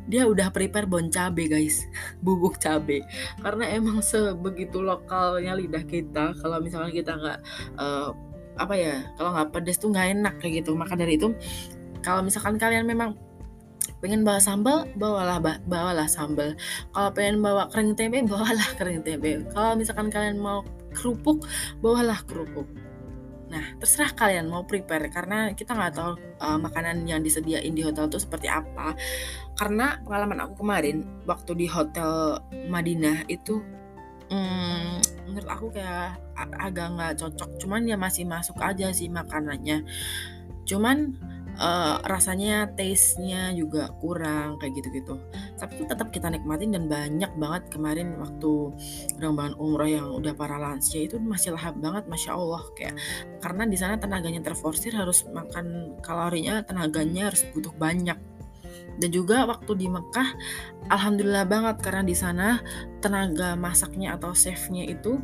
Dia 0.06 0.30
udah 0.30 0.54
prepare 0.54 0.86
bon 0.86 1.10
cabe 1.10 1.50
guys. 1.50 1.86
Bubuk 2.26 2.62
cabe. 2.62 3.02
Karena 3.42 3.70
emang 3.74 4.04
sebegitu 4.06 4.84
lokalnya 4.84 5.58
lidah 5.58 5.86
kita 5.86 6.38
kalau 6.38 6.62
misalnya 6.62 6.94
kita 6.94 7.18
nggak 7.18 7.40
uh, 7.80 8.14
apa 8.54 8.74
ya 8.78 9.02
kalau 9.18 9.34
nggak 9.34 9.50
pedes 9.50 9.82
tuh 9.82 9.90
nggak 9.90 10.08
enak 10.20 10.34
kayak 10.38 10.62
gitu. 10.62 10.78
Maka 10.78 10.94
dari 10.94 11.18
itu 11.18 11.34
kalau 12.06 12.22
misalkan 12.22 12.60
kalian 12.60 12.86
memang 12.86 13.18
pengen 14.04 14.28
bawa 14.28 14.44
sambal 14.44 14.84
bawalah 15.00 15.40
bawalah 15.64 16.12
sambal. 16.12 16.52
Kalau 16.92 17.10
pengen 17.16 17.40
bawa 17.40 17.72
kering 17.72 17.96
tempe 17.96 18.20
bawalah 18.28 18.68
kering 18.76 19.00
tempe. 19.00 19.48
Kalau 19.56 19.80
misalkan 19.80 20.12
kalian 20.12 20.44
mau 20.44 20.68
kerupuk 20.92 21.48
bawalah 21.80 22.20
kerupuk. 22.28 22.68
Nah 23.48 23.64
terserah 23.80 24.12
kalian 24.12 24.52
mau 24.52 24.68
prepare 24.68 25.08
karena 25.08 25.56
kita 25.56 25.72
nggak 25.72 25.96
tahu 25.96 26.20
uh, 26.44 26.60
makanan 26.60 27.08
yang 27.08 27.24
disediain 27.24 27.72
di 27.72 27.80
hotel 27.80 28.12
itu 28.12 28.20
seperti 28.20 28.52
apa. 28.52 28.92
Karena 29.56 30.04
pengalaman 30.04 30.52
aku 30.52 30.68
kemarin 30.68 31.24
waktu 31.24 31.56
di 31.56 31.68
hotel 31.72 32.44
Madinah 32.68 33.24
itu 33.32 33.64
hmm, 34.28 35.00
menurut 35.32 35.48
aku 35.48 35.72
kayak 35.72 36.20
agak 36.60 36.92
nggak 36.92 37.14
cocok. 37.24 37.56
Cuman 37.56 37.88
ya 37.88 37.96
masih 37.96 38.28
masuk 38.28 38.60
aja 38.60 38.92
sih 38.92 39.08
makanannya. 39.08 39.88
Cuman 40.68 41.16
uh, 41.60 42.02
rasanya 42.06 42.72
taste-nya 42.74 43.54
juga 43.54 43.92
kurang 44.00 44.58
kayak 44.62 44.80
gitu-gitu. 44.82 45.20
Tapi 45.58 45.86
tetap 45.86 46.10
kita 46.10 46.30
nikmatin 46.30 46.74
dan 46.74 46.86
banyak 46.88 47.32
banget 47.38 47.64
kemarin 47.74 48.18
waktu 48.18 48.74
rombongan 49.20 49.56
umroh 49.58 49.90
yang 49.90 50.08
udah 50.14 50.34
para 50.38 50.58
lansia 50.58 51.06
itu 51.06 51.18
masih 51.18 51.56
lahap 51.56 51.76
banget 51.80 52.06
masya 52.08 52.36
Allah 52.36 52.64
kayak 52.78 52.96
karena 53.42 53.64
di 53.68 53.78
sana 53.78 53.96
tenaganya 53.98 54.42
terforsir 54.44 54.94
harus 54.94 55.26
makan 55.30 55.98
kalorinya 56.02 56.62
tenaganya 56.64 57.32
harus 57.32 57.46
butuh 57.54 57.74
banyak 57.76 58.18
dan 59.02 59.10
juga 59.10 59.50
waktu 59.50 59.72
di 59.78 59.88
Mekah 59.90 60.30
alhamdulillah 60.94 61.46
banget 61.50 61.82
karena 61.82 62.04
di 62.06 62.16
sana 62.16 62.48
tenaga 63.02 63.58
masaknya 63.58 64.14
atau 64.18 64.34
chefnya 64.38 64.86
itu 64.86 65.18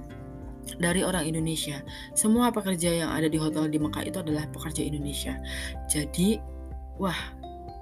dari 0.78 1.02
orang 1.02 1.26
Indonesia. 1.26 1.82
Semua 2.14 2.54
pekerja 2.54 2.94
yang 2.94 3.10
ada 3.10 3.26
di 3.26 3.42
hotel 3.42 3.72
di 3.72 3.82
Mekah 3.82 4.04
itu 4.06 4.18
adalah 4.22 4.46
pekerja 4.52 4.86
Indonesia. 4.86 5.40
Jadi, 5.90 6.38
wah, 7.02 7.18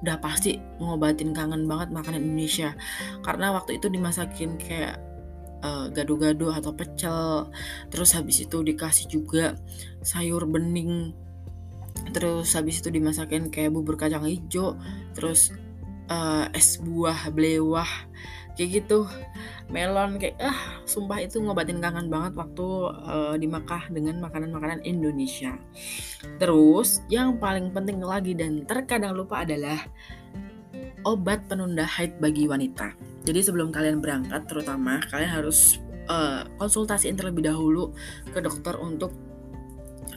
udah 0.06 0.18
pasti 0.22 0.62
ngobatin 0.78 1.34
kangen 1.34 1.66
banget 1.66 1.90
makanan 1.90 2.24
Indonesia. 2.24 2.78
Karena 3.26 3.52
waktu 3.52 3.82
itu 3.82 3.90
dimasakin 3.90 4.62
kayak 4.62 5.02
uh, 5.66 5.90
gado-gado 5.90 6.54
atau 6.54 6.72
pecel. 6.74 7.50
Terus 7.90 8.14
habis 8.14 8.38
itu 8.46 8.62
dikasih 8.62 9.10
juga 9.10 9.58
sayur 10.06 10.46
bening. 10.46 11.14
Terus 12.14 12.54
habis 12.54 12.80
itu 12.80 12.94
dimasakin 12.94 13.50
kayak 13.50 13.74
bubur 13.74 13.98
kacang 13.98 14.24
hijau. 14.24 14.78
Terus 15.18 15.54
uh, 16.12 16.46
es 16.54 16.78
buah 16.78 17.34
belewah 17.34 17.90
kayak 18.58 18.84
gitu. 18.84 19.06
Melon 19.70 20.18
kayak 20.18 20.42
ah 20.42 20.82
sumpah 20.90 21.22
itu 21.22 21.38
ngobatin 21.44 21.78
kangen 21.78 22.10
banget 22.10 22.34
waktu 22.34 22.68
uh, 23.06 23.36
di 23.38 23.46
Makkah 23.46 23.92
dengan 23.94 24.18
makanan-makanan 24.24 24.82
Indonesia. 24.84 25.56
Terus 26.42 27.06
yang 27.08 27.38
paling 27.38 27.70
penting 27.72 28.02
lagi 28.02 28.34
dan 28.34 28.66
terkadang 28.66 29.14
lupa 29.14 29.46
adalah 29.46 29.78
obat 31.06 31.46
penunda 31.46 31.86
haid 31.86 32.18
bagi 32.18 32.50
wanita. 32.50 32.96
Jadi 33.24 33.40
sebelum 33.44 33.70
kalian 33.70 34.02
berangkat 34.02 34.50
terutama 34.50 35.04
kalian 35.12 35.32
harus 35.32 35.78
uh, 36.10 36.48
konsultasiin 36.58 37.20
terlebih 37.20 37.46
dahulu 37.46 37.94
ke 38.32 38.40
dokter 38.40 38.74
untuk 38.80 39.27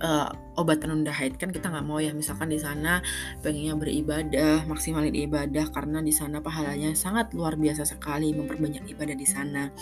uh, 0.03 0.29
obat 0.57 0.83
penunda 0.83 1.13
haid 1.13 1.37
kan 1.41 1.53
kita 1.53 1.73
nggak 1.73 1.87
mau 1.87 2.01
ya 2.01 2.13
misalkan 2.13 2.53
di 2.53 2.61
sana 2.61 3.01
pengennya 3.41 3.77
beribadah 3.77 4.65
maksimalin 4.69 5.15
ibadah 5.15 5.69
karena 5.73 6.05
di 6.05 6.13
sana 6.13 6.45
pahalanya 6.45 6.93
sangat 6.93 7.33
luar 7.33 7.57
biasa 7.57 7.89
sekali 7.89 8.33
memperbanyak 8.37 8.85
ibadah 8.91 9.17
di 9.17 9.27
sana 9.29 9.73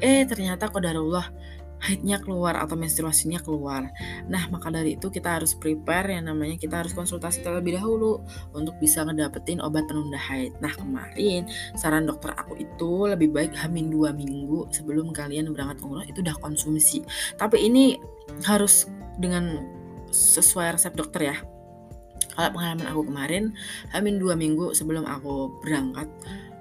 eh 0.00 0.24
ternyata 0.24 0.72
kodarullah 0.72 1.28
haidnya 1.84 2.16
keluar 2.16 2.56
atau 2.56 2.80
menstruasinya 2.80 3.44
keluar. 3.44 3.92
Nah, 4.24 4.48
maka 4.48 4.72
dari 4.72 4.96
itu 4.96 5.12
kita 5.12 5.36
harus 5.36 5.52
prepare 5.52 6.16
yang 6.16 6.32
namanya 6.32 6.56
kita 6.56 6.80
harus 6.80 6.96
konsultasi 6.96 7.44
terlebih 7.44 7.76
dahulu 7.76 8.24
untuk 8.56 8.72
bisa 8.80 9.04
ngedapetin 9.04 9.60
obat 9.60 9.84
penunda 9.84 10.16
haid. 10.16 10.56
Nah, 10.64 10.72
kemarin 10.72 11.44
saran 11.76 12.08
dokter 12.08 12.32
aku 12.32 12.56
itu 12.56 13.04
lebih 13.04 13.36
baik 13.36 13.52
hamin 13.52 13.92
dua 13.92 14.16
minggu 14.16 14.72
sebelum 14.72 15.12
kalian 15.12 15.52
berangkat 15.52 15.84
umroh 15.84 16.04
itu 16.08 16.24
udah 16.24 16.36
konsumsi. 16.40 17.04
Tapi 17.36 17.68
ini 17.68 18.00
harus 18.48 18.88
dengan 19.18 19.62
sesuai 20.14 20.78
resep 20.78 20.94
dokter 20.94 21.34
ya. 21.34 21.36
Kalau 22.34 22.50
pengalaman 22.50 22.86
aku 22.90 23.02
kemarin 23.06 23.44
hamin 23.94 24.18
dua 24.18 24.34
minggu 24.34 24.74
sebelum 24.74 25.06
aku 25.06 25.54
berangkat 25.62 26.10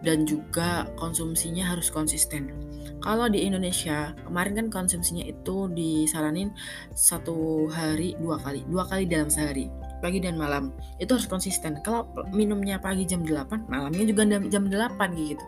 dan 0.05 0.27
juga 0.27 0.85
konsumsinya 0.99 1.65
harus 1.65 1.89
konsisten. 1.89 2.53
Kalau 3.01 3.27
di 3.27 3.43
Indonesia 3.43 4.15
kemarin 4.27 4.53
kan 4.55 4.67
konsumsinya 4.69 5.25
itu 5.25 5.67
disaranin 5.71 6.53
satu 6.93 7.67
hari 7.71 8.15
dua 8.19 8.39
kali 8.39 8.63
dua 8.69 8.87
kali 8.87 9.09
dalam 9.09 9.27
sehari 9.31 9.67
pagi 10.03 10.19
dan 10.19 10.35
malam. 10.35 10.75
Itu 10.99 11.15
harus 11.15 11.31
konsisten. 11.31 11.79
Kalau 11.79 12.11
minumnya 12.35 12.75
pagi 12.75 13.07
jam 13.07 13.23
8 13.23 13.71
malamnya 13.71 14.03
juga 14.03 14.27
jam 14.51 14.67
8 14.67 14.99
gitu. 15.15 15.45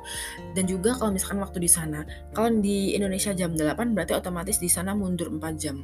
Dan 0.55 0.63
juga 0.63 0.95
kalau 0.95 1.11
misalkan 1.11 1.43
waktu 1.43 1.59
di 1.59 1.67
sana 1.67 2.07
kalau 2.31 2.55
di 2.63 2.95
Indonesia 2.95 3.35
jam 3.35 3.51
8 3.51 3.91
berarti 3.91 4.15
otomatis 4.15 4.55
di 4.57 4.71
sana 4.71 4.95
mundur 4.95 5.27
4 5.27 5.43
jam 5.59 5.83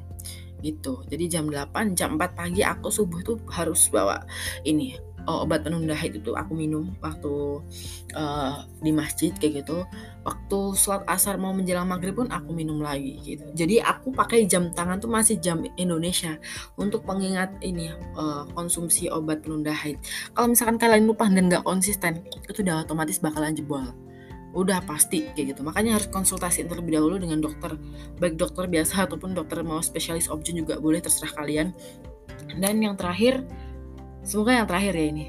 gitu. 0.62 1.04
Jadi 1.10 1.26
jam 1.28 1.46
8 1.50 1.98
jam 1.98 2.16
4 2.16 2.38
pagi 2.38 2.62
aku 2.62 2.88
subuh 2.90 3.22
tuh 3.26 3.38
harus 3.50 3.90
bawa 3.90 4.24
ini 4.66 4.98
oh, 5.28 5.46
obat 5.46 5.66
penunda 5.66 5.94
haid 5.94 6.22
itu 6.22 6.34
aku 6.34 6.54
minum 6.58 6.94
waktu 7.02 7.62
uh, 8.18 8.66
di 8.82 8.92
masjid 8.94 9.34
kayak 9.36 9.66
gitu. 9.66 9.86
Waktu 10.22 10.60
sholat 10.78 11.02
asar 11.10 11.42
mau 11.42 11.54
menjelang 11.54 11.90
maghrib 11.90 12.14
pun 12.14 12.30
aku 12.30 12.54
minum 12.54 12.82
lagi 12.82 13.18
gitu. 13.26 13.46
Jadi 13.54 13.82
aku 13.82 14.14
pakai 14.14 14.46
jam 14.46 14.70
tangan 14.74 15.02
tuh 15.02 15.10
masih 15.10 15.42
jam 15.42 15.62
Indonesia 15.78 16.38
untuk 16.78 17.06
pengingat 17.06 17.58
ini 17.62 17.90
uh, 18.18 18.46
konsumsi 18.54 19.10
obat 19.10 19.46
penunda 19.46 19.74
haid. 19.74 19.98
Kalau 20.34 20.48
misalkan 20.54 20.78
kalian 20.78 21.10
lupa 21.10 21.26
dan 21.30 21.50
nggak 21.50 21.66
konsisten 21.66 22.26
itu 22.50 22.62
udah 22.62 22.86
otomatis 22.86 23.18
bakalan 23.22 23.54
jebol 23.58 23.86
udah 24.52 24.84
pasti 24.84 25.32
kayak 25.32 25.56
gitu 25.56 25.62
makanya 25.64 25.96
harus 25.96 26.12
konsultasi 26.12 26.68
terlebih 26.68 27.00
dahulu 27.00 27.16
dengan 27.20 27.40
dokter 27.40 27.80
baik 28.20 28.36
dokter 28.36 28.68
biasa 28.68 29.08
ataupun 29.08 29.32
dokter 29.32 29.64
mau 29.64 29.80
spesialis 29.80 30.28
objek 30.28 30.60
juga 30.60 30.76
boleh 30.78 31.00
terserah 31.00 31.32
kalian 31.40 31.72
dan 32.60 32.84
yang 32.84 33.00
terakhir 33.00 33.48
Semoga 34.22 34.62
yang 34.62 34.68
terakhir 34.70 34.94
ya 34.94 35.06
ini. 35.10 35.26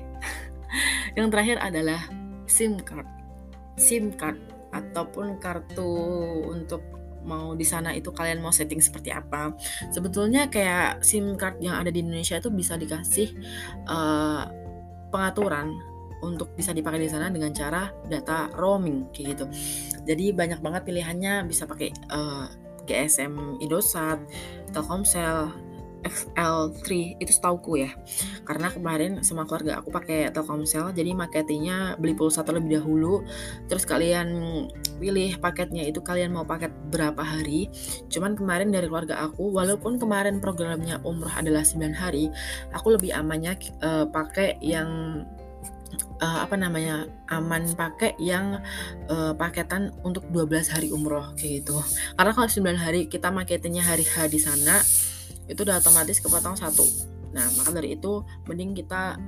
yang 1.19 1.29
terakhir 1.33 1.57
adalah 1.61 2.01
SIM 2.45 2.77
card. 2.81 3.09
SIM 3.81 4.13
card 4.13 4.37
ataupun 4.73 5.41
kartu 5.41 5.93
untuk 6.49 6.85
mau 7.23 7.55
di 7.55 7.63
sana 7.65 7.95
itu 7.95 8.13
kalian 8.13 8.45
mau 8.45 8.53
setting 8.53 8.85
seperti 8.85 9.09
apa. 9.09 9.57
Sebetulnya 9.89 10.53
kayak 10.53 11.01
SIM 11.01 11.41
card 11.41 11.61
yang 11.65 11.81
ada 11.81 11.89
di 11.89 12.05
Indonesia 12.05 12.37
itu 12.37 12.53
bisa 12.53 12.77
dikasih 12.77 13.33
uh, 13.89 14.45
pengaturan 15.09 15.73
untuk 16.23 16.55
bisa 16.55 16.71
dipakai 16.71 17.03
di 17.03 17.11
sana 17.11 17.29
dengan 17.29 17.51
cara 17.51 17.91
data 18.07 18.49
roaming 18.55 19.11
kayak 19.11 19.37
gitu. 19.37 19.45
Jadi 20.07 20.33
banyak 20.33 20.63
banget 20.63 20.83
pilihannya 20.87 21.47
bisa 21.47 21.67
pakai 21.67 21.91
uh, 22.15 22.47
GSM 22.87 23.63
Indosat, 23.63 24.19
Telkomsel, 24.75 25.51
XL3 26.03 27.19
itu 27.23 27.33
setauku 27.33 27.79
ya. 27.79 27.91
Karena 28.43 28.69
kemarin 28.75 29.23
sama 29.23 29.47
keluarga 29.47 29.79
aku 29.79 29.95
pakai 29.95 30.35
Telkomsel 30.35 30.91
jadi 30.91 31.15
maketinya 31.15 31.95
beli 31.97 32.15
pulsa 32.19 32.43
terlebih 32.43 32.83
dahulu. 32.83 33.23
Terus 33.71 33.87
kalian 33.87 34.29
pilih 34.99 35.39
paketnya 35.39 35.87
itu 35.87 36.03
kalian 36.03 36.35
mau 36.35 36.47
paket 36.47 36.75
berapa 36.91 37.23
hari. 37.23 37.71
Cuman 38.11 38.35
kemarin 38.35 38.75
dari 38.75 38.91
keluarga 38.91 39.23
aku 39.23 39.55
walaupun 39.55 39.99
kemarin 39.99 40.43
programnya 40.43 40.99
umroh 41.07 41.33
adalah 41.33 41.63
9 41.63 41.95
hari 41.95 42.29
aku 42.75 42.99
lebih 42.99 43.15
amannya 43.15 43.55
uh, 43.83 44.07
pakai 44.11 44.59
yang 44.59 45.23
uh, 46.23 46.39
apa 46.47 46.55
namanya 46.55 47.11
aman 47.27 47.67
pakai 47.75 48.15
yang 48.23 48.63
uh, 49.11 49.35
paketan 49.35 49.91
untuk 50.07 50.23
12 50.31 50.71
hari 50.71 50.89
umroh 50.95 51.35
kayak 51.35 51.67
gitu. 51.67 51.83
Karena 52.15 52.33
kalau 52.33 52.49
9 52.49 52.79
hari 52.79 53.01
kita 53.11 53.35
maketnya 53.35 53.83
hari 53.83 54.07
H 54.07 54.31
di 54.31 54.39
sana 54.39 54.79
itu 55.51 55.67
udah 55.67 55.83
otomatis 55.83 56.23
kepotong 56.23 56.55
satu. 56.55 56.87
Nah 57.35 57.45
maka 57.59 57.75
dari 57.75 57.99
itu 57.99 58.23
mending 58.47 58.79
kita 58.79 59.19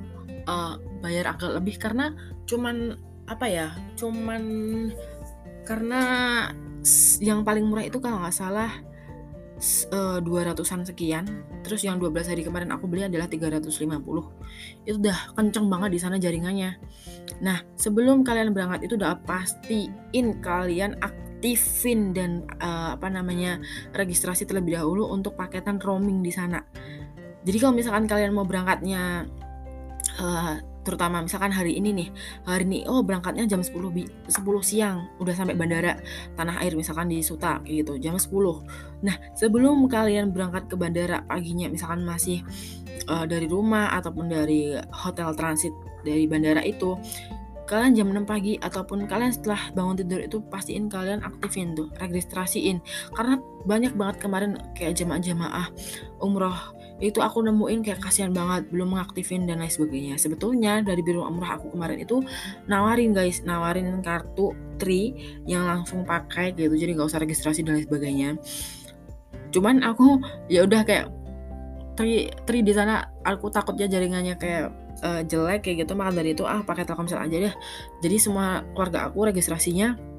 uh, 0.47 0.79
bayar 1.03 1.35
agak 1.35 1.59
lebih 1.59 1.77
karena 1.83 2.15
cuman 2.47 2.95
apa 3.25 3.47
ya 3.49 3.69
cuman 3.97 4.43
karena 5.65 6.03
yang 7.25 7.41
paling 7.41 7.65
murah 7.65 7.89
itu 7.89 7.97
kalau 7.97 8.21
nggak 8.21 8.37
salah 8.37 8.69
uh, 9.91 10.19
200-an 10.21 10.83
sekian. 10.85 11.25
Terus 11.63 11.85
yang 11.87 11.97
12 12.01 12.31
hari 12.31 12.43
kemarin 12.45 12.71
aku 12.75 12.91
beli 12.91 13.07
adalah 13.07 13.29
350 13.31 13.65
itu 14.85 14.97
udah 15.01 15.19
kenceng 15.35 15.67
banget 15.69 15.91
di 15.97 16.01
sana 16.01 16.17
jaringannya. 16.21 16.77
Nah 17.41 17.63
sebelum 17.75 18.23
kalian 18.23 18.53
berangkat 18.53 18.87
itu 18.87 18.95
udah 19.01 19.19
pastiin 19.25 20.45
kalian 20.45 21.01
aktifin 21.01 22.13
dan 22.13 22.45
uh, 22.61 22.97
apa 22.97 23.09
namanya 23.09 23.61
registrasi 23.97 24.45
terlebih 24.45 24.81
dahulu 24.81 25.09
untuk 25.11 25.35
paketan 25.35 25.81
roaming 25.81 26.21
di 26.21 26.33
sana. 26.33 26.61
Jadi 27.45 27.57
kalau 27.61 27.77
misalkan 27.77 28.09
kalian 28.09 28.33
mau 28.33 28.49
berangkatnya 28.49 29.29
uh, 30.21 30.57
terutama 30.85 31.25
misalkan 31.25 31.51
hari 31.51 31.81
ini 31.81 31.91
nih 31.97 32.09
hari 32.45 32.69
ini 32.69 32.79
oh 32.85 33.01
berangkatnya 33.01 33.49
jam 33.49 33.65
10 33.65 33.73
bi 33.91 34.05
10 34.29 34.37
siang 34.61 35.09
udah 35.19 35.35
sampai 35.35 35.57
bandara 35.57 35.99
tanah 36.37 36.61
air 36.61 36.77
misalkan 36.77 37.09
di 37.09 37.25
Suta 37.25 37.65
gitu 37.65 37.97
jam 37.97 38.21
10 38.21 38.31
nah 39.01 39.17
sebelum 39.35 39.89
kalian 39.89 40.31
berangkat 40.31 40.69
ke 40.69 40.77
bandara 40.77 41.25
paginya 41.25 41.73
misalkan 41.73 42.05
masih 42.05 42.45
uh, 43.09 43.25
dari 43.25 43.49
rumah 43.49 43.97
ataupun 43.97 44.29
dari 44.29 44.77
hotel 44.93 45.33
transit 45.33 45.73
dari 46.05 46.29
bandara 46.29 46.61
itu 46.61 46.95
kalian 47.65 47.97
jam 47.97 48.09
6 48.13 48.29
pagi 48.29 48.61
ataupun 48.61 49.09
kalian 49.09 49.33
setelah 49.33 49.73
bangun 49.73 50.05
tidur 50.05 50.21
itu 50.21 50.39
pastiin 50.53 50.93
kalian 50.93 51.25
aktifin 51.25 51.73
tuh 51.73 51.89
registrasiin. 51.97 52.85
Karena 53.17 53.41
banyak 53.65 53.97
banget 53.97 54.17
kemarin 54.21 54.61
kayak 54.77 55.01
jamaah-jamaah 55.01 55.73
umroh 56.21 56.57
itu 57.03 57.19
aku 57.19 57.43
nemuin 57.43 57.83
kayak 57.83 57.99
kasihan 57.99 58.31
banget 58.31 58.71
belum 58.71 58.95
mengaktifin 58.95 59.51
dan 59.51 59.59
lain 59.59 59.73
sebagainya. 59.73 60.15
Sebetulnya 60.15 60.79
dari 60.79 61.03
biro 61.03 61.27
umrah 61.27 61.59
aku 61.59 61.75
kemarin 61.75 61.99
itu 61.99 62.23
nawarin 62.71 63.11
guys. 63.11 63.43
Nawarin 63.43 63.99
kartu 63.99 64.55
tri 64.79 65.11
yang 65.45 65.67
langsung 65.67 66.07
pakai 66.07 66.55
gitu. 66.55 66.71
Jadi 66.71 66.95
nggak 66.95 67.09
usah 67.11 67.19
registrasi 67.19 67.67
dan 67.67 67.83
lain 67.83 67.87
sebagainya. 67.91 68.31
Cuman 69.51 69.83
aku 69.83 70.23
ya 70.47 70.63
udah 70.63 70.87
kayak 70.87 71.11
tri 71.99 72.31
tri 72.47 72.63
di 72.63 72.71
sana. 72.71 73.11
Aku 73.27 73.51
takutnya 73.51 73.91
jaringannya 73.91 74.39
kayak 74.39 74.71
uh, 75.03 75.23
jelek 75.27 75.67
kayak 75.67 75.85
gitu. 75.85 75.99
Maka 75.99 76.15
dari 76.23 76.31
itu 76.31 76.47
ah 76.47 76.63
pakai 76.63 76.87
telkomsel 76.87 77.19
aja 77.19 77.51
deh. 77.51 77.55
Jadi 78.07 78.17
semua 78.23 78.63
keluarga 78.71 79.11
aku 79.11 79.27
registrasinya 79.35 80.14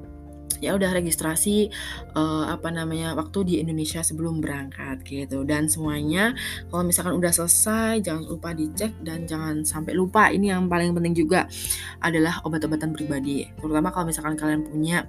ya 0.60 0.74
udah 0.74 0.90
registrasi 0.92 1.68
uh, 2.16 2.48
apa 2.50 2.72
namanya 2.72 3.12
waktu 3.16 3.38
di 3.46 3.54
Indonesia 3.62 4.00
sebelum 4.00 4.40
berangkat 4.40 5.02
gitu. 5.06 5.42
Dan 5.42 5.68
semuanya 5.70 6.32
kalau 6.68 6.86
misalkan 6.86 7.16
udah 7.16 7.32
selesai 7.32 8.02
jangan 8.04 8.24
lupa 8.26 8.52
dicek 8.52 8.92
dan 9.02 9.24
jangan 9.24 9.62
sampai 9.62 9.92
lupa. 9.96 10.28
Ini 10.32 10.56
yang 10.56 10.68
paling 10.70 10.92
penting 10.96 11.14
juga 11.16 11.48
adalah 12.00 12.40
obat-obatan 12.44 12.92
pribadi. 12.92 13.46
Terutama 13.58 13.92
kalau 13.92 14.10
misalkan 14.10 14.34
kalian 14.38 14.62
punya 14.66 15.04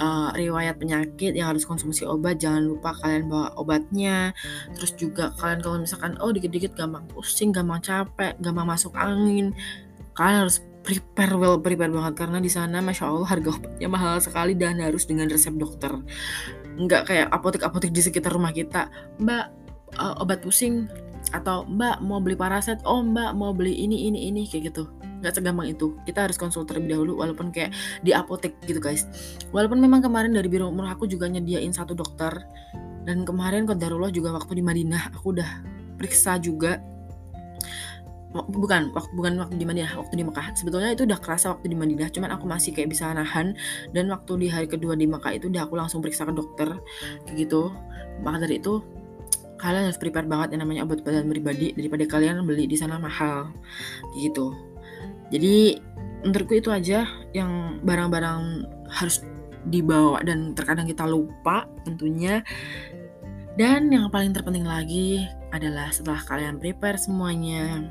uh, 0.00 0.30
riwayat 0.34 0.76
penyakit 0.80 1.34
yang 1.34 1.52
harus 1.52 1.64
konsumsi 1.64 2.04
obat 2.08 2.40
jangan 2.40 2.64
lupa 2.64 2.94
kalian 3.00 3.28
bawa 3.28 3.54
obatnya. 3.58 4.32
Terus 4.76 4.92
juga 4.96 5.34
kalian 5.36 5.60
kalau 5.60 5.76
misalkan 5.82 6.16
oh 6.22 6.30
dikit-dikit 6.32 6.74
gampang 6.78 7.04
pusing 7.10 7.50
gampang 7.50 7.80
capek 7.82 8.34
gampang 8.38 8.66
masuk 8.68 8.92
angin 8.94 9.54
kalian 10.18 10.42
harus 10.42 10.58
prepare 10.88 11.36
well 11.36 11.60
prepare 11.60 11.92
banget. 11.92 12.14
Karena 12.16 12.40
di 12.40 12.48
sana 12.48 12.80
masya 12.80 13.12
allah 13.12 13.28
harga 13.28 13.52
obatnya 13.52 13.88
mahal 13.92 14.16
sekali 14.24 14.56
dan 14.56 14.80
harus 14.80 15.04
dengan 15.04 15.28
resep 15.28 15.52
dokter. 15.52 15.92
Nggak 16.80 17.12
kayak 17.12 17.28
apotek-apotek 17.28 17.92
di 17.92 18.00
sekitar 18.00 18.32
rumah 18.32 18.56
kita. 18.56 18.88
Mbak 19.20 19.44
uh, 20.00 20.24
obat 20.24 20.40
pusing 20.40 20.88
atau 21.28 21.68
mbak 21.68 22.00
mau 22.00 22.24
beli 22.24 22.38
paraset 22.38 22.80
oh 22.88 23.04
mbak 23.04 23.36
mau 23.36 23.52
beli 23.52 23.76
ini 23.76 24.08
ini 24.08 24.32
ini. 24.32 24.48
Kayak 24.48 24.72
gitu. 24.72 24.88
Nggak 25.20 25.36
segampang 25.36 25.68
itu. 25.68 25.92
Kita 26.08 26.24
harus 26.24 26.40
konsul 26.40 26.64
terlebih 26.64 26.96
dahulu 26.96 27.20
walaupun 27.20 27.52
kayak 27.52 27.76
di 28.00 28.16
apotek 28.16 28.56
gitu 28.64 28.80
guys. 28.80 29.04
Walaupun 29.52 29.76
memang 29.76 30.00
kemarin 30.00 30.32
dari 30.32 30.48
biro 30.48 30.72
umur 30.72 30.88
aku 30.88 31.04
juga 31.04 31.28
nyediain 31.28 31.70
satu 31.76 31.92
dokter. 31.92 32.32
Dan 33.04 33.28
kemarin 33.28 33.68
kodarullah 33.68 34.12
juga 34.12 34.32
waktu 34.36 34.60
di 34.60 34.64
Madinah 34.64 35.16
aku 35.16 35.36
udah 35.36 35.50
periksa 35.96 36.36
juga 36.38 36.76
bukan 38.46 38.94
waktu 38.94 39.10
bukan 39.16 39.32
waktu 39.42 39.58
di 39.58 39.66
Madinah 39.66 39.98
waktu 39.98 40.14
di 40.14 40.24
Mekah. 40.24 40.54
Sebetulnya 40.54 40.94
itu 40.94 41.02
udah 41.08 41.18
kerasa 41.18 41.50
waktu 41.50 41.72
di 41.72 41.76
Madinah 41.76 42.08
cuman 42.14 42.30
aku 42.38 42.44
masih 42.46 42.70
kayak 42.70 42.94
bisa 42.94 43.10
nahan. 43.10 43.58
Dan 43.90 44.06
waktu 44.12 44.38
di 44.38 44.46
hari 44.46 44.70
kedua 44.70 44.94
di 44.94 45.10
Mekah 45.10 45.34
itu 45.34 45.50
udah 45.50 45.66
aku 45.66 45.74
langsung 45.74 45.98
periksa 45.98 46.28
ke 46.28 46.34
dokter 46.36 46.70
kayak 47.26 47.36
gitu. 47.48 47.74
Maka 48.22 48.46
dari 48.46 48.62
itu 48.62 48.84
kalian 49.58 49.90
harus 49.90 49.98
prepare 49.98 50.30
banget 50.30 50.54
yang 50.54 50.62
namanya 50.62 50.86
obat-obatan 50.86 51.26
pribadi 51.26 51.74
daripada 51.74 52.06
kalian 52.06 52.46
beli 52.46 52.70
di 52.70 52.78
sana 52.78 53.02
mahal 53.02 53.50
kayak 54.14 54.30
gitu. 54.30 54.54
Jadi 55.34 55.82
menurutku 56.22 56.54
itu 56.58 56.70
aja 56.70 57.06
yang 57.34 57.82
barang-barang 57.82 58.64
harus 58.88 59.22
dibawa 59.68 60.22
dan 60.22 60.54
terkadang 60.54 60.86
kita 60.86 61.04
lupa 61.04 61.66
tentunya. 61.82 62.40
Dan 63.58 63.90
yang 63.90 64.06
paling 64.14 64.30
terpenting 64.30 64.62
lagi 64.62 65.26
adalah 65.50 65.90
setelah 65.90 66.22
kalian 66.22 66.62
prepare 66.62 66.94
semuanya 66.94 67.82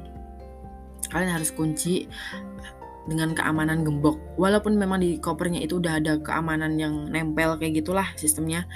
kalian 1.12 1.32
harus 1.32 1.52
kunci 1.52 2.08
dengan 3.08 3.32
keamanan 3.32 3.88
gembok. 3.88 4.20
Walaupun 4.36 4.76
memang 4.76 5.00
di 5.00 5.18
kopernya 5.18 5.64
itu 5.64 5.80
udah 5.80 6.04
ada 6.04 6.20
keamanan 6.20 6.76
yang 6.76 7.08
nempel 7.08 7.56
kayak 7.56 7.82
gitulah 7.82 8.08
sistemnya 8.20 8.68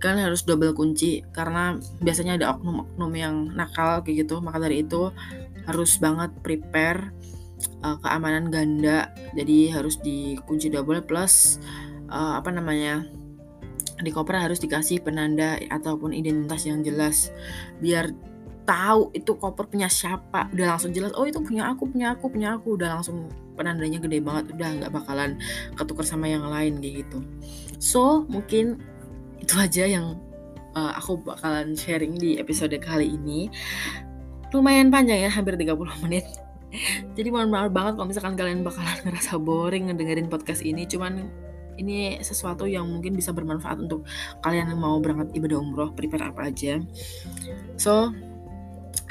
kalian 0.00 0.32
harus 0.32 0.48
double 0.48 0.72
kunci 0.72 1.20
karena 1.36 1.76
biasanya 2.00 2.40
ada 2.40 2.56
oknum-oknum 2.56 3.12
yang 3.16 3.34
nakal 3.56 4.04
kayak 4.04 4.28
gitu. 4.28 4.40
Maka 4.40 4.60
dari 4.60 4.84
itu 4.84 5.12
harus 5.64 5.96
banget 5.96 6.32
prepare 6.44 7.12
uh, 7.84 7.96
keamanan 8.00 8.52
ganda. 8.52 9.12
Jadi 9.36 9.72
harus 9.72 9.96
dikunci 10.00 10.68
double 10.72 11.04
plus 11.04 11.60
uh, 12.12 12.36
apa 12.36 12.52
namanya 12.52 13.04
di 14.00 14.08
koper 14.08 14.48
harus 14.48 14.60
dikasih 14.60 15.04
penanda 15.04 15.60
ataupun 15.68 16.16
identitas 16.16 16.64
yang 16.64 16.80
jelas. 16.80 17.28
Biar 17.80 18.12
tahu 18.70 19.10
itu 19.10 19.34
koper 19.34 19.66
punya 19.66 19.90
siapa. 19.90 20.46
Udah 20.54 20.78
langsung 20.78 20.94
jelas 20.94 21.10
oh 21.18 21.26
itu 21.26 21.42
punya 21.42 21.66
aku 21.74 21.90
punya 21.90 22.14
aku 22.14 22.30
punya 22.30 22.54
aku. 22.54 22.78
Udah 22.78 23.02
langsung 23.02 23.26
penandanya 23.58 23.98
gede 23.98 24.22
banget. 24.22 24.54
Udah 24.54 24.68
nggak 24.78 24.92
bakalan 24.94 25.42
ketukar 25.74 26.06
sama 26.06 26.30
yang 26.30 26.46
lain 26.46 26.78
kayak 26.78 27.02
gitu. 27.02 27.18
So 27.82 28.22
mungkin 28.30 28.78
itu 29.42 29.58
aja 29.58 29.90
yang 29.90 30.14
uh, 30.78 30.94
aku 30.94 31.18
bakalan 31.18 31.74
sharing 31.74 32.14
di 32.14 32.38
episode 32.38 32.78
kali 32.78 33.18
ini. 33.18 33.50
Lumayan 34.54 34.94
panjang 34.94 35.26
ya 35.26 35.30
hampir 35.34 35.58
30 35.58 35.74
menit. 36.06 36.30
Jadi 37.18 37.28
mohon 37.34 37.50
maaf 37.50 37.74
banget 37.74 37.98
kalau 37.98 38.06
misalkan 38.06 38.38
kalian 38.38 38.62
bakalan 38.62 38.94
ngerasa 39.10 39.34
boring 39.42 39.90
ngedengerin 39.90 40.30
podcast 40.30 40.62
ini. 40.62 40.86
Cuman 40.86 41.26
ini 41.74 42.22
sesuatu 42.22 42.70
yang 42.70 42.86
mungkin 42.86 43.18
bisa 43.18 43.34
bermanfaat 43.34 43.82
untuk 43.82 44.06
kalian 44.46 44.70
yang 44.70 44.78
mau 44.78 45.00
berangkat 45.02 45.34
ibadah 45.34 45.58
umroh 45.58 45.90
prepare 45.90 46.30
apa 46.30 46.54
aja. 46.54 46.78
So 47.74 48.14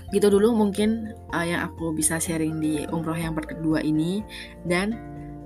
gitu 0.09 0.27
dulu 0.29 0.53
mungkin 0.53 1.13
uh, 1.33 1.45
yang 1.45 1.69
aku 1.69 1.93
bisa 1.93 2.17
sharing 2.17 2.57
di 2.57 2.85
umroh 2.89 3.17
yang 3.17 3.37
part 3.37 3.49
kedua 3.49 3.81
ini. 3.85 4.25
Dan 4.65 4.97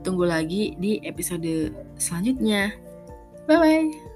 tunggu 0.03 0.27
lagi 0.27 0.75
di 0.79 0.99
episode 1.03 1.71
selanjutnya. 1.99 2.75
Bye 3.47 3.59
bye 3.59 4.12